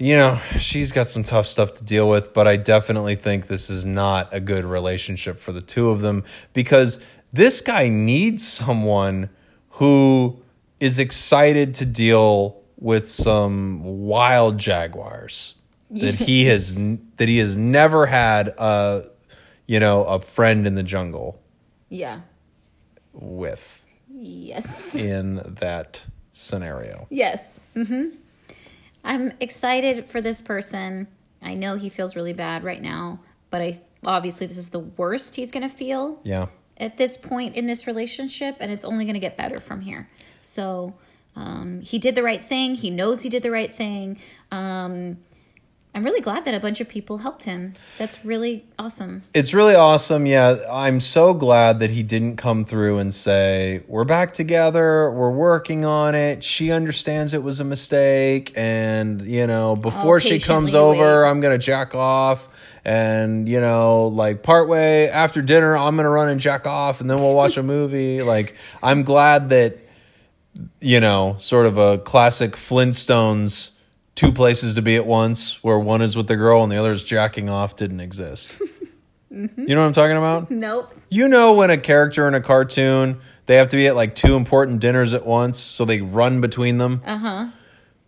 you 0.00 0.16
know, 0.16 0.40
she's 0.58 0.92
got 0.92 1.08
some 1.08 1.22
tough 1.24 1.46
stuff 1.46 1.74
to 1.74 1.84
deal 1.84 2.08
with, 2.08 2.32
but 2.32 2.48
I 2.48 2.56
definitely 2.56 3.16
think 3.16 3.46
this 3.48 3.68
is 3.68 3.84
not 3.84 4.28
a 4.32 4.40
good 4.40 4.64
relationship 4.64 5.38
for 5.40 5.52
the 5.52 5.60
two 5.60 5.90
of 5.90 6.00
them 6.00 6.24
because 6.54 6.98
this 7.32 7.60
guy 7.60 7.88
needs 7.88 8.46
someone 8.48 9.28
who 9.72 10.42
is 10.80 10.98
excited 10.98 11.74
to 11.74 11.84
deal 11.86 12.60
with 12.78 13.06
some 13.08 13.82
wild 13.84 14.56
jaguars 14.56 15.54
that 15.90 16.14
he 16.14 16.44
has 16.46 16.76
that 16.76 17.28
he 17.28 17.36
has 17.38 17.56
never 17.58 18.06
had 18.06 18.48
a 18.56 19.04
you 19.66 19.78
know 19.78 20.04
a 20.04 20.18
friend 20.18 20.66
in 20.66 20.74
the 20.76 20.82
jungle 20.82 21.38
Yeah. 21.90 22.20
with 23.12 23.84
Yes. 24.08 24.94
in 24.94 25.56
that 25.60 26.06
scenario. 26.32 27.06
Yes. 27.10 27.60
hmm 27.74 28.08
I'm 29.04 29.32
excited 29.40 30.06
for 30.06 30.20
this 30.20 30.40
person. 30.40 31.08
I 31.42 31.54
know 31.54 31.76
he 31.76 31.88
feels 31.88 32.14
really 32.16 32.32
bad 32.32 32.62
right 32.64 32.82
now, 32.82 33.20
but 33.50 33.60
I 33.62 33.80
obviously 34.04 34.46
this 34.46 34.58
is 34.58 34.70
the 34.70 34.78
worst 34.80 35.36
he's 35.36 35.50
going 35.50 35.68
to 35.68 35.74
feel 35.74 36.20
Yeah. 36.22 36.46
at 36.76 36.96
this 36.98 37.16
point 37.16 37.56
in 37.56 37.66
this 37.66 37.86
relationship, 37.86 38.56
and 38.60 38.70
it's 38.70 38.84
only 38.84 39.04
going 39.04 39.14
to 39.14 39.20
get 39.20 39.36
better 39.36 39.60
from 39.60 39.80
here. 39.80 40.08
So 40.42 40.94
um, 41.36 41.80
he 41.80 41.98
did 41.98 42.14
the 42.14 42.22
right 42.22 42.44
thing. 42.44 42.74
He 42.74 42.90
knows 42.90 43.22
he 43.22 43.28
did 43.28 43.42
the 43.42 43.50
right 43.50 43.72
thing. 43.72 44.18
Um, 44.50 45.18
I'm 45.92 46.04
really 46.04 46.20
glad 46.20 46.44
that 46.44 46.54
a 46.54 46.60
bunch 46.60 46.80
of 46.80 46.88
people 46.88 47.18
helped 47.18 47.44
him. 47.44 47.74
That's 47.98 48.24
really 48.24 48.64
awesome. 48.78 49.22
It's 49.34 49.52
really 49.52 49.74
awesome. 49.74 50.24
Yeah, 50.24 50.56
I'm 50.70 51.00
so 51.00 51.34
glad 51.34 51.80
that 51.80 51.90
he 51.90 52.04
didn't 52.04 52.36
come 52.36 52.64
through 52.64 52.98
and 52.98 53.12
say, 53.12 53.82
"We're 53.88 54.04
back 54.04 54.32
together. 54.32 55.10
We're 55.10 55.32
working 55.32 55.84
on 55.84 56.14
it. 56.14 56.44
She 56.44 56.70
understands 56.70 57.34
it 57.34 57.42
was 57.42 57.58
a 57.58 57.64
mistake 57.64 58.52
and, 58.56 59.22
you 59.22 59.48
know, 59.48 59.72
oh, 59.72 59.76
before 59.76 60.20
she 60.20 60.38
comes 60.38 60.74
over, 60.74 61.22
wait. 61.22 61.28
I'm 61.28 61.40
going 61.40 61.58
to 61.58 61.64
jack 61.64 61.94
off." 61.94 62.48
And 62.82 63.46
you 63.46 63.60
know, 63.60 64.06
like 64.06 64.42
partway 64.42 65.08
after 65.08 65.42
dinner, 65.42 65.76
I'm 65.76 65.96
gonna 65.96 66.08
run 66.08 66.30
and 66.30 66.40
jack 66.40 66.66
off, 66.66 67.02
and 67.02 67.10
then 67.10 67.18
we'll 67.18 67.34
watch 67.34 67.58
a 67.58 67.62
movie. 67.74 68.22
Like, 68.22 68.54
I'm 68.82 69.02
glad 69.02 69.50
that 69.50 69.76
you 70.80 70.98
know, 70.98 71.34
sort 71.38 71.66
of 71.66 71.76
a 71.78 71.98
classic 71.98 72.52
Flintstones 72.52 73.72
two 74.20 74.32
places 74.32 74.74
to 74.74 74.82
be 74.82 74.96
at 74.96 75.06
once, 75.06 75.64
where 75.64 75.78
one 75.78 76.02
is 76.02 76.14
with 76.14 76.28
the 76.28 76.36
girl 76.36 76.62
and 76.62 76.70
the 76.70 76.76
other 76.76 76.92
is 76.92 77.02
jacking 77.02 77.48
off, 77.48 77.76
didn't 77.76 78.00
exist. 78.00 78.60
Mm-hmm. 79.32 79.62
You 79.68 79.76
know 79.76 79.82
what 79.82 79.86
I'm 79.86 79.92
talking 79.92 80.16
about? 80.16 80.50
Nope. 80.50 80.92
You 81.08 81.28
know 81.28 81.52
when 81.52 81.70
a 81.70 81.78
character 81.78 82.26
in 82.26 82.34
a 82.34 82.40
cartoon 82.40 83.20
they 83.46 83.54
have 83.58 83.68
to 83.68 83.76
be 83.76 83.86
at 83.86 83.94
like 83.94 84.16
two 84.16 84.34
important 84.34 84.80
dinners 84.80 85.14
at 85.14 85.24
once, 85.24 85.60
so 85.60 85.84
they 85.84 86.00
run 86.00 86.40
between 86.40 86.78
them. 86.78 87.00
Uh 87.06 87.16
huh. 87.16 87.48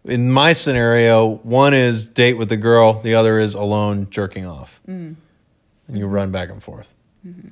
In 0.04 0.32
my 0.32 0.52
scenario, 0.52 1.28
one 1.28 1.74
is 1.74 2.08
date 2.08 2.32
with 2.32 2.48
the 2.48 2.56
girl, 2.56 3.00
the 3.02 3.14
other 3.14 3.38
is 3.38 3.54
alone 3.54 4.10
jerking 4.10 4.46
off, 4.46 4.80
mm. 4.84 4.90
and 4.90 5.16
you 5.88 6.06
mm-hmm. 6.06 6.12
run 6.12 6.32
back 6.32 6.50
and 6.50 6.60
forth. 6.60 6.92
Mm-hmm. 7.24 7.50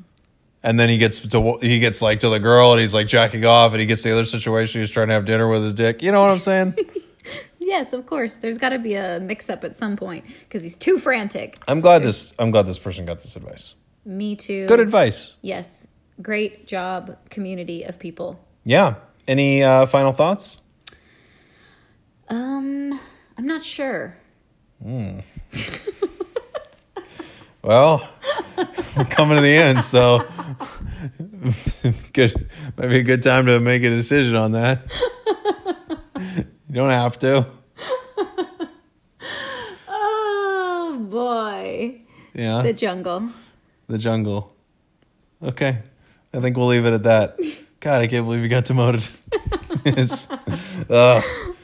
And 0.65 0.81
then 0.81 0.89
he 0.89 0.99
gets 0.99 1.21
to 1.21 1.59
he 1.63 1.79
gets 1.79 2.03
like 2.03 2.19
to 2.21 2.29
the 2.29 2.41
girl, 2.41 2.73
and 2.73 2.81
he's 2.81 2.93
like 2.93 3.07
jacking 3.07 3.45
off, 3.45 3.71
and 3.71 3.81
he 3.81 3.87
gets 3.87 4.03
the 4.03 4.11
other 4.11 4.25
situation. 4.25 4.81
He's 4.81 4.91
trying 4.91 5.07
to 5.07 5.15
have 5.15 5.27
dinner 5.27 5.47
with 5.47 5.63
his 5.63 5.75
dick. 5.75 6.03
You 6.03 6.11
know 6.11 6.23
what 6.23 6.33
I'm 6.33 6.41
saying? 6.41 6.75
Yes, 7.71 7.93
of 7.93 8.05
course. 8.05 8.35
There's 8.35 8.59
got 8.59 8.71
to 8.71 8.81
be 8.81 8.97
a 8.97 9.21
mix 9.21 9.49
up 9.49 9.63
at 9.63 9.77
some 9.77 9.97
point 9.97 10.25
because 10.41 10.65
he's 10.65 10.75
too 10.75 10.99
frantic. 10.99 11.57
I'm 11.69 11.81
glad 11.81 12.03
this. 12.03 12.35
I'm 12.37 12.51
glad 12.51 12.67
this 12.67 12.81
person 12.81 13.07
got 13.07 13.21
this 13.21 13.37
advice. 13.37 13.77
Me 14.05 14.35
too. 14.35 14.67
Good 14.67 14.81
advice. 14.81 15.37
Yes. 15.41 15.87
Great 16.21 16.67
job, 16.67 17.17
community 17.31 17.85
of 17.85 17.97
people. 18.01 18.45
Yeah. 18.65 18.95
Any 19.29 19.63
uh, 19.63 19.87
final 19.87 20.13
thoughts? 20.13 20.61
Um, 22.29 22.99
I'm 23.39 23.47
not 23.47 23.63
sure. 23.63 24.17
Well, 27.63 28.09
we're 28.97 29.05
coming 29.05 29.37
to 29.37 29.43
the 29.43 29.55
end, 29.57 29.85
so 29.85 30.19
good. 32.13 32.51
Might 32.77 32.89
be 32.89 32.99
a 32.99 33.03
good 33.05 33.23
time 33.23 33.47
to 33.47 33.61
make 33.61 33.85
a 33.85 33.91
decision 33.91 34.35
on 34.35 34.53
that. 34.53 34.83
You 36.17 36.75
don't 36.75 36.91
have 36.91 37.17
to. 37.21 37.47
Oh 39.93 40.99
boy, 41.11 42.01
Yeah. 42.35 42.63
the 42.63 42.73
jungle. 42.73 43.29
The 43.89 43.99
jungle. 43.99 44.53
Okay. 45.43 45.79
I 46.33 46.41
think 46.41 46.57
we'll 46.57 46.69
leave 46.69 46.87
it 46.87 46.93
at 46.95 47.03
that. 47.05 47.39
God, 47.81 48.03
I 48.03 48.07
can't 48.07 48.25
believe 48.27 48.41
you 48.43 48.49
got 48.49 48.65
demoted. 48.67 49.05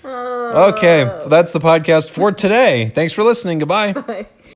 Okay, 0.05 1.05
that's 1.29 1.53
the 1.53 1.61
podcast 1.61 2.11
for 2.11 2.33
today. 2.33 2.91
Thanks 2.95 3.13
for 3.13 3.23
listening. 3.23 3.59
Goodbye. 3.59 3.93
Bye. 3.93 4.27